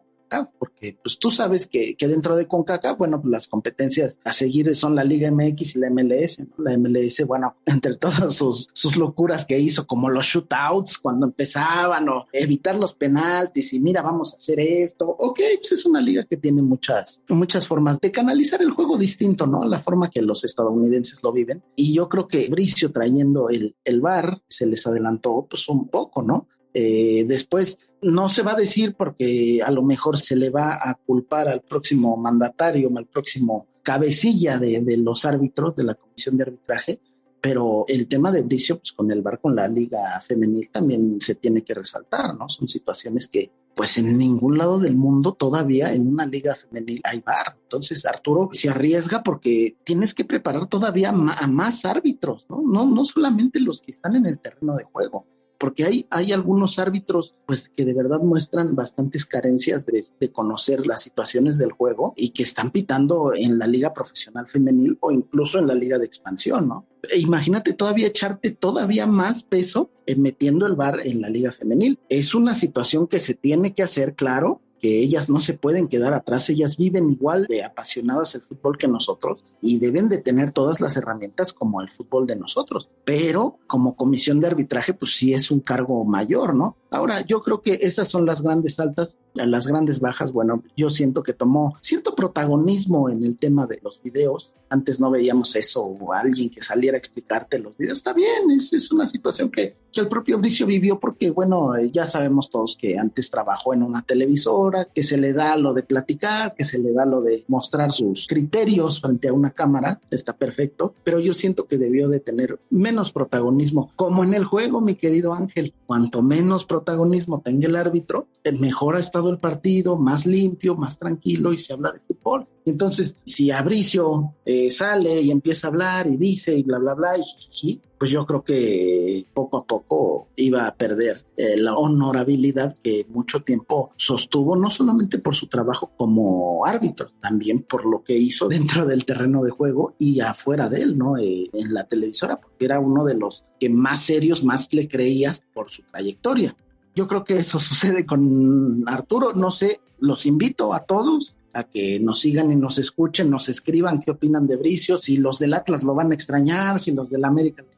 porque 0.59 0.99
pues 1.03 1.19
tú 1.19 1.31
sabes 1.31 1.67
que, 1.67 1.95
que 1.97 2.09
dentro 2.09 2.37
de 2.37 2.47
CONCACAF, 2.47 2.99
bueno, 2.99 3.21
pues 3.21 3.33
las 3.33 3.49
competencias 3.49 4.19
a 4.25 4.33
seguir 4.33 4.75
son 4.75 4.95
la 4.95 5.05
Liga 5.05 5.31
MX 5.31 5.77
y 5.77 5.79
la 5.79 5.91
MLS, 5.91 6.41
¿no? 6.41 6.65
La 6.65 6.77
MLS, 6.77 7.25
bueno, 7.27 7.57
entre 7.67 7.97
todas 7.97 8.35
sus, 8.35 8.69
sus 8.73 8.97
locuras 8.97 9.45
que 9.45 9.59
hizo, 9.59 9.87
como 9.87 10.11
los 10.11 10.27
shootouts 10.27 10.99
cuando 10.99 11.27
empezaban 11.27 12.09
o 12.09 12.27
evitar 12.33 12.77
los 12.77 12.95
penaltis 12.95 13.73
y 13.73 13.81
mira, 13.81 14.03
vamos 14.03 14.33
a 14.33 14.37
hacer 14.37 14.61
esto, 14.61 15.07
ok, 15.07 15.41
pues 15.59 15.73
es 15.73 15.87
una 15.87 16.01
liga 16.01 16.25
que 16.25 16.37
tiene 16.37 16.63
muchas, 16.63 17.23
muchas 17.29 17.67
formas 17.67 18.01
de 18.01 18.11
canalizar 18.11 18.63
el 18.63 18.71
juego 18.71 18.97
distinto, 18.99 19.47
¿no? 19.47 19.65
La 19.65 19.79
forma 19.79 20.11
que 20.11 20.23
los 20.23 20.45
estadounidenses 20.45 21.23
lo 21.23 21.33
viven. 21.33 21.63
Y 21.75 21.95
yo 21.95 22.09
creo 22.09 22.27
que 22.27 22.49
Bricio 22.49 22.93
trayendo 22.93 23.49
el, 23.49 23.77
el 23.85 24.01
bar 24.01 24.43
se 24.49 24.67
les 24.67 24.87
adelantó 24.87 25.47
pues 25.49 25.69
un 25.69 25.89
poco, 25.89 26.23
¿no? 26.23 26.49
Eh, 26.79 27.25
después 27.27 27.79
no 28.03 28.29
se 28.29 28.43
va 28.43 28.53
a 28.53 28.57
decir 28.57 28.97
porque 28.99 29.63
a 29.65 29.71
lo 29.71 29.83
mejor 29.83 30.19
se 30.19 30.37
le 30.37 30.51
va 30.51 30.75
a 30.75 30.93
culpar 30.95 31.49
al 31.49 31.63
próximo 31.63 32.19
mandatario, 32.19 32.91
al 32.95 33.07
próximo 33.07 33.67
cabecilla 33.83 34.59
de, 34.59 34.85
los 34.99 35.25
árbitros 35.25 35.75
de 35.75 35.85
la 35.85 35.95
comisión 35.95 36.37
de 36.37 36.43
arbitraje, 36.43 37.01
pero 37.41 37.87
el 37.89 38.09
tema 38.09 38.31
de 38.31 38.43
Bricio, 38.43 38.77
pues 38.77 38.93
con 38.93 39.11
el 39.11 39.23
bar 39.23 39.41
con 39.41 39.57
la 39.57 39.67
liga 39.67 40.21
femenil 40.21 40.69
también 40.71 41.19
se 41.19 41.37
tiene 41.37 41.63
que 41.63 41.73
resaltar, 41.73 42.37
¿no? 42.37 42.47
Son 42.51 42.69
situaciones 42.69 43.27
que 43.27 43.51
pues 43.75 43.97
en 43.97 44.19
ningún 44.19 44.59
lado 44.59 44.79
del 44.79 44.97
mundo 44.97 45.33
todavía 45.33 45.95
en 45.95 46.07
una 46.07 46.27
liga 46.27 46.55
femenil 46.55 47.01
hay 47.05 47.21
bar. 47.21 47.57
Entonces 47.63 48.05
Arturo 48.05 48.51
se 48.53 48.69
arriesga 48.69 49.23
porque 49.23 49.79
tienes 49.83 50.13
que 50.13 50.27
preparar 50.27 50.67
todavía 50.67 51.09
a 51.09 51.47
más 51.47 51.87
árbitros, 51.87 52.45
¿no? 52.51 52.61
No, 52.61 52.85
no 52.85 53.03
solamente 53.03 53.61
los 53.61 53.81
que 53.81 53.93
están 53.93 54.15
en 54.17 54.27
el 54.27 54.41
terreno 54.41 54.77
de 54.77 54.85
juego 54.85 55.27
porque 55.59 55.85
hay, 55.85 56.07
hay 56.11 56.33
algunos 56.33 56.79
árbitros 56.79 57.35
pues 57.47 57.69
que 57.69 57.85
de 57.85 57.95
verdad 57.95 58.21
muestran 58.21 58.75
bastantes 58.75 59.25
carencias 59.25 59.87
de, 59.87 60.05
de, 60.21 60.33
conocer 60.33 60.87
las 60.87 61.03
situaciones 61.03 61.59
del 61.59 61.73
juego 61.73 62.13
y 62.17 62.31
que 62.31 62.43
están 62.43 62.71
pitando 62.71 63.33
en 63.35 63.59
la 63.59 63.67
liga 63.67 63.93
profesional 63.93 64.47
femenil 64.47 64.99
o 65.01 65.11
incluso 65.11 65.59
en 65.59 65.67
la 65.67 65.75
liga 65.75 65.99
de 65.99 66.07
expansión, 66.07 66.69
¿no? 66.69 66.87
E 67.11 67.19
imagínate 67.19 67.73
todavía 67.73 68.09
echarte 68.09 68.51
todavía 68.51 69.07
más 69.07 69.45
peso 69.45 69.91
en 70.07 70.23
metiendo 70.23 70.67
el 70.67 70.75
bar 70.75 71.01
en 71.05 71.21
la 71.21 71.29
liga 71.29 71.53
femenil. 71.53 71.99
Es 72.09 72.35
una 72.35 72.55
situación 72.55 73.07
que 73.07 73.21
se 73.21 73.35
tiene 73.35 73.75
que 73.75 73.83
hacer, 73.83 74.15
claro, 74.15 74.61
que 74.81 75.01
ellas 75.01 75.29
no 75.29 75.41
se 75.41 75.55
pueden 75.55 75.89
quedar 75.89 76.13
atrás, 76.13 76.49
ellas 76.49 76.77
viven 76.77 77.11
igual 77.11 77.47
de 77.47 77.65
apasionadas 77.65 78.35
el 78.35 78.43
fútbol 78.43 78.79
que 78.79 78.89
nosotros 78.89 79.43
y 79.61 79.79
deben 79.79 80.09
de 80.09 80.19
tener 80.19 80.51
todas 80.51 80.81
las 80.81 80.97
herramientas 80.97 81.53
como 81.53 81.81
el 81.81 81.89
fútbol 81.89 82.27
de 82.27 82.37
nosotros, 82.37 82.91
pero 83.05 83.59
como 83.67 83.97
comisión 83.97 84.41
de 84.41 84.49
arbitraje 84.49 84.95
pues 84.95 85.17
sí 85.17 85.33
es 85.33 85.51
un 85.51 85.61
cargo 85.61 86.05
mayor, 86.05 86.55
¿no? 86.55 86.77
Ahora, 86.91 87.21
yo 87.21 87.41
creo 87.41 87.61
que 87.61 87.79
esas 87.83 88.09
son 88.09 88.25
las 88.25 88.43
grandes 88.43 88.79
altas, 88.79 89.19
las 89.35 89.67
grandes 89.67 90.01
bajas. 90.01 90.33
Bueno, 90.33 90.63
yo 90.77 90.89
siento 90.89 91.23
que 91.23 91.33
tomó 91.33 91.77
cierto 91.83 92.15
protagonismo 92.15 93.11
en 93.11 93.23
el 93.23 93.39
tema 93.39 93.67
de 93.67 93.81
los 93.83 94.01
videos. 94.03 94.55
Antes 94.69 95.01
no 95.01 95.11
veíamos 95.11 95.55
eso 95.57 95.83
o 95.85 96.13
alguien 96.13 96.51
que 96.51 96.61
saliera 96.61 96.97
a 96.97 96.99
explicarte 96.99 97.59
los 97.59 97.77
videos. 97.77 97.99
Está 97.99 98.13
bien, 98.13 98.51
es, 98.51 98.73
es 98.73 98.91
una 98.93 99.07
situación 99.07 99.51
que, 99.51 99.75
el 99.97 100.09
propio 100.09 100.39
Bricio 100.39 100.67
vivió 100.67 101.01
porque, 101.01 101.31
bueno, 101.31 101.73
ya 101.91 102.05
sabemos 102.05 102.51
todos 102.51 102.77
que 102.77 102.99
antes 102.99 103.31
trabajó 103.31 103.73
en 103.73 103.83
una 103.83 104.03
televisora, 104.03 104.85
que 104.85 105.03
se 105.03 105.17
le 105.17 105.33
da 105.33 105.57
lo 105.57 105.73
de 105.73 105.85
platicar, 105.85 106.55
que 106.55 106.65
se 106.65 106.79
le 106.79 106.93
da 106.93 107.07
lo 107.07 107.23
de 107.23 107.45
mostrar 107.49 107.91
sus 107.93 108.27
criterios 108.27 109.01
frente 109.01 109.29
a 109.29 109.33
una 109.33 109.53
cámara. 109.53 109.99
Está 110.11 110.35
perfecto, 110.35 110.95
pero 111.03 111.19
yo 111.19 111.33
siento 111.33 111.67
que 111.67 111.79
debió 111.79 112.11
de 112.11 112.21
tener 112.21 112.59
menos 112.69 113.11
protagonismo, 113.11 113.91
como 113.97 114.23
en 114.23 114.35
el 114.35 114.45
juego, 114.45 114.83
mi 114.83 114.97
querido 114.97 115.33
Ángel. 115.33 115.73
Cuanto 115.87 116.21
menos 116.21 116.65
protagonismo 116.65 117.41
tenga 117.41 117.69
el 117.69 117.77
árbitro, 117.77 118.27
eh, 118.43 118.53
mejor 118.53 118.97
ha 118.97 119.01
estado 119.01 119.31
el 119.31 119.39
partido, 119.39 119.97
más 119.97 120.27
limpio, 120.27 120.75
más 120.75 120.99
tranquilo 120.99 121.53
y 121.53 121.59
se 121.59 121.73
habla 121.73 121.93
de 121.93 122.01
fútbol. 122.01 122.47
Entonces, 122.65 123.15
si 123.25 123.53
Abricio 123.53 124.35
eh, 124.45 124.71
sale 124.71 125.21
y 125.23 125.31
empieza 125.31 125.69
a 125.69 125.71
hablar 125.71 126.09
y 126.09 126.17
dice 126.17 126.57
y 126.57 126.65
bla, 126.65 126.79
bla, 126.79 126.95
bla, 126.95 127.19
y 127.63 127.81
pues 127.99 128.11
yo 128.11 128.27
creo 128.27 128.45
que 128.45 129.27
poco 129.33 129.59
a 129.59 129.65
poco 129.65 130.29
iba 130.37 130.67
a 130.67 130.75
perder 130.75 131.25
eh, 131.37 131.57
la 131.57 131.75
honorabilidad 131.75 132.77
que 132.83 133.07
mucho 133.09 133.41
tiempo 133.41 133.93
sostuvo, 133.97 134.57
no 134.57 134.71
solamente 134.71 135.19
por 135.19 135.35
su 135.35 135.47
trabajo 135.47 135.93
como 135.97 136.67
árbitro, 136.67 137.09
también 137.21 137.63
por 137.63 137.87
lo 137.87 138.03
que 138.03 138.17
hizo 138.17 138.49
dentro 138.49 138.87
del 138.87 139.05
terreno 139.05 139.43
de 139.43 139.51
juego 139.51 139.95
y 139.99 140.21
afuera 140.21 140.69
de 140.69 140.83
él, 140.83 140.99
¿no? 140.99 141.17
en 141.19 141.75
la 141.75 141.85
televisora, 141.85 142.41
porque 142.41 142.65
era 142.65 142.81
uno 142.81 143.05
de 143.05 143.15
los 143.15 143.45
que 143.59 143.71
más 143.71 144.03
serios, 144.03 144.45
más 144.45 144.73
le 144.73 144.89
creías 144.89 145.43
por 145.55 145.71
su 145.71 145.83
trayectoria. 145.83 146.55
Yo 146.95 147.07
creo 147.07 147.25
que 147.25 147.39
eso 147.39 147.61
sucede 147.61 148.05
con 148.07 148.85
Arturo. 148.89 149.33
No 149.35 149.51
sé, 149.51 149.81
los 150.01 150.27
invito 150.27 150.75
a 150.75 150.81
todos 150.81 151.37
a 151.53 151.65
que 151.65 151.99
nos 152.01 152.21
sigan 152.21 152.53
y 152.53 152.57
nos 152.57 152.79
escuchen, 152.79 153.31
nos 153.31 153.49
escriban 153.49 154.01
qué 154.01 154.11
opinan 154.11 154.47
de 154.47 154.57
Bricio, 154.57 154.99
si 154.99 155.17
los 155.17 155.39
del 155.39 155.55
Atlas 155.55 155.83
lo 155.85 155.95
van 155.95 156.11
a 156.11 156.15
extrañar, 156.15 156.79
si 156.79 156.93
los 156.93 157.11
del 157.11 157.25
América 157.25 157.63
lo 157.63 157.76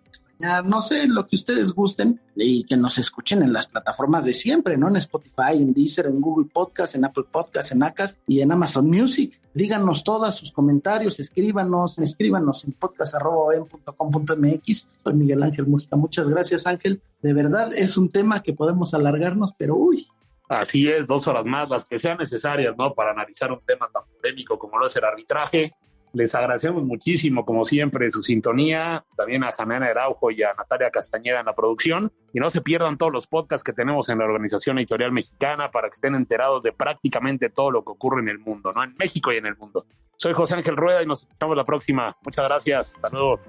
no 0.65 0.83
sé, 0.83 1.09
lo 1.09 1.27
que 1.27 1.37
ustedes 1.37 1.73
gusten 1.73 2.21
y 2.37 2.65
que 2.65 2.77
nos 2.77 2.99
escuchen 2.99 3.43
en 3.43 3.53
las 3.53 3.67
plataformas 3.67 4.25
de 4.25 4.33
siempre, 4.33 4.77
¿no? 4.77 4.89
En 4.89 4.97
Spotify, 4.97 5.55
en 5.55 5.73
Deezer, 5.73 6.07
en 6.07 6.21
Google 6.21 6.49
Podcast, 6.53 6.95
en 6.95 7.05
Apple 7.05 7.25
Podcast, 7.31 7.73
en 7.73 7.83
Acast 7.83 8.19
y 8.27 8.41
en 8.41 8.53
Amazon 8.53 8.87
Music. 8.87 9.41
Díganos 9.53 10.05
todos 10.05 10.37
sus 10.37 10.53
comentarios, 10.53 11.19
escríbanos, 11.19 11.99
escríbanos 11.99 12.65
en 12.65 12.73
podcast.com.mx. 12.73 14.89
Soy 15.03 15.15
Miguel 15.15 15.43
Ángel 15.43 15.67
Mújica. 15.67 15.97
Muchas 15.97 16.29
gracias, 16.29 16.67
Ángel. 16.67 17.03
De 17.21 17.33
verdad 17.33 17.73
es 17.75 17.97
un 17.97 18.09
tema 18.09 18.43
que 18.43 18.53
podemos 18.53 18.95
alargarnos, 18.95 19.53
pero 19.59 19.75
uy, 19.75 20.07
Así 20.49 20.89
es, 20.89 21.07
dos 21.07 21.29
horas 21.29 21.45
más, 21.45 21.69
las 21.69 21.85
que 21.85 21.99
sean 21.99 22.17
necesarias, 22.17 22.75
¿no? 22.79 22.95
Para 22.95 23.11
analizar 23.11 23.53
un 23.53 23.61
tema 23.67 23.87
tan 23.93 24.03
polémico 24.17 24.59
como 24.59 24.79
lo 24.79 24.87
es 24.87 24.97
el 24.97 25.05
arbitraje. 25.05 25.75
Les 26.13 26.35
agradecemos 26.35 26.83
muchísimo, 26.85 27.45
como 27.45 27.65
siempre, 27.65 28.11
su 28.11 28.23
sintonía, 28.23 29.05
también 29.17 29.45
a 29.45 29.53
Janena 29.53 29.87
Araujo 29.87 30.31
y 30.31 30.43
a 30.43 30.55
Natalia 30.55 30.91
Castañeda 30.91 31.41
en 31.41 31.47
la 31.47 31.55
producción. 31.55 32.13
Y 32.33 32.41
no 32.41 32.51
se 32.51 32.61
pierdan 32.61 32.97
todos 32.97 33.13
los 33.13 33.27
podcasts 33.27 33.65
que 33.65 33.73
tenemos 33.73 34.09
en 34.09 34.19
la 34.19 34.25
Organización 34.25 34.79
Editorial 34.79 35.13
Mexicana 35.13 35.71
para 35.71 35.89
que 35.89 35.95
estén 35.95 36.15
enterados 36.15 36.63
de 36.63 36.73
prácticamente 36.73 37.51
todo 37.51 37.71
lo 37.71 37.85
que 37.85 37.93
ocurre 37.93 38.21
en 38.21 38.29
el 38.29 38.39
mundo, 38.39 38.73
¿no? 38.73 38.83
En 38.83 38.95
México 38.99 39.33
y 39.33 39.37
en 39.37 39.47
el 39.47 39.57
mundo. 39.57 39.87
Soy 40.17 40.33
José 40.33 40.57
Ángel 40.57 40.77
Rueda 40.77 41.03
y 41.03 41.07
nos 41.07 41.29
vemos 41.39 41.57
la 41.57 41.65
próxima. 41.65 42.17
Muchas 42.23 42.49
gracias. 42.49 42.95
Hasta 42.95 43.09
luego. 43.17 43.41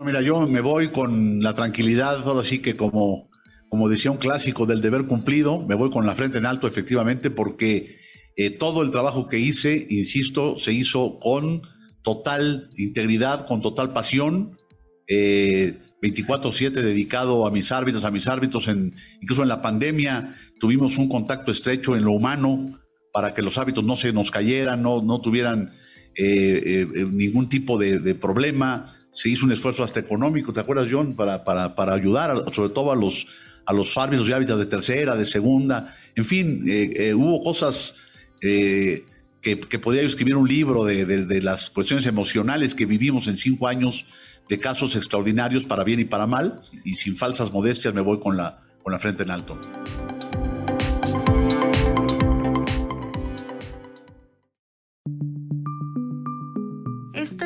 Mira, 0.00 0.22
yo 0.22 0.46
me 0.46 0.60
voy 0.60 0.88
con 0.88 1.42
la 1.42 1.54
tranquilidad, 1.54 2.26
ahora 2.26 2.42
sí 2.42 2.62
que 2.62 2.74
como, 2.76 3.29
como 3.70 3.88
decía 3.88 4.10
un 4.10 4.18
clásico 4.18 4.66
del 4.66 4.82
deber 4.82 5.06
cumplido, 5.06 5.64
me 5.66 5.74
voy 5.74 5.90
con 5.90 6.04
la 6.04 6.14
frente 6.14 6.38
en 6.38 6.44
alto 6.44 6.66
efectivamente 6.66 7.30
porque 7.30 7.96
eh, 8.36 8.50
todo 8.50 8.82
el 8.82 8.90
trabajo 8.90 9.28
que 9.28 9.38
hice, 9.38 9.86
insisto, 9.88 10.58
se 10.58 10.72
hizo 10.72 11.18
con 11.18 11.62
total 12.02 12.68
integridad, 12.76 13.46
con 13.46 13.62
total 13.62 13.92
pasión, 13.92 14.58
eh, 15.06 15.78
24/7 16.02 16.82
dedicado 16.82 17.46
a 17.46 17.50
mis 17.50 17.72
árbitros, 17.72 18.04
a 18.04 18.10
mis 18.10 18.26
árbitros, 18.26 18.68
en, 18.68 18.94
incluso 19.20 19.42
en 19.42 19.48
la 19.48 19.62
pandemia 19.62 20.34
tuvimos 20.58 20.98
un 20.98 21.08
contacto 21.08 21.50
estrecho 21.52 21.96
en 21.96 22.04
lo 22.04 22.12
humano 22.12 22.80
para 23.12 23.34
que 23.34 23.42
los 23.42 23.56
árbitros 23.56 23.86
no 23.86 23.96
se 23.96 24.12
nos 24.12 24.30
cayeran, 24.30 24.82
no, 24.82 25.02
no 25.02 25.20
tuvieran 25.20 25.72
eh, 26.16 26.86
eh, 26.94 27.06
ningún 27.10 27.48
tipo 27.48 27.78
de 27.78 28.14
problema 28.14 28.96
se 29.12 29.28
hizo 29.28 29.46
un 29.46 29.52
esfuerzo 29.52 29.82
hasta 29.82 30.00
económico, 30.00 30.52
¿te 30.52 30.60
acuerdas, 30.60 30.88
John? 30.90 31.14
Para, 31.14 31.44
para, 31.44 31.74
para 31.74 31.94
ayudar, 31.94 32.44
sobre 32.52 32.70
todo 32.70 32.92
a 32.92 32.96
los, 32.96 33.26
a 33.70 33.72
los 33.72 33.96
árbitros 33.96 34.28
y 34.28 34.32
hábitats 34.32 34.58
de 34.58 34.66
tercera, 34.66 35.14
de 35.14 35.24
segunda. 35.24 35.94
En 36.16 36.26
fin, 36.26 36.64
eh, 36.68 36.92
eh, 36.96 37.14
hubo 37.14 37.40
cosas 37.40 37.94
eh, 38.40 39.04
que, 39.40 39.56
podría 39.56 40.02
escribir 40.02 40.34
un 40.34 40.48
libro 40.48 40.84
de, 40.84 41.04
de, 41.04 41.42
las 41.42 41.70
cuestiones 41.70 42.04
emocionales 42.06 42.74
que 42.74 42.84
vivimos 42.84 43.28
en 43.28 43.36
cinco 43.36 43.68
años 43.68 44.06
de 44.48 44.58
casos 44.58 44.96
extraordinarios 44.96 45.64
para 45.66 45.84
bien 45.84 46.00
y 46.00 46.04
para 46.04 46.26
mal. 46.26 46.60
Y 46.84 46.94
sin 46.94 47.16
falsas 47.16 47.52
modestias 47.52 47.94
me 47.94 48.00
voy 48.00 48.18
con 48.18 48.36
la, 48.36 48.60
con 48.82 48.92
la 48.92 48.98
frente 48.98 49.22
en 49.22 49.30
alto. 49.30 49.58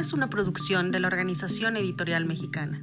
es 0.05 0.13
una 0.13 0.29
producción 0.29 0.91
de 0.91 1.01
la 1.01 1.07
Organización 1.07 1.79
Editorial 1.79 2.27
Mexicana. 2.27 2.83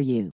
for 0.01 0.05
you. 0.05 0.31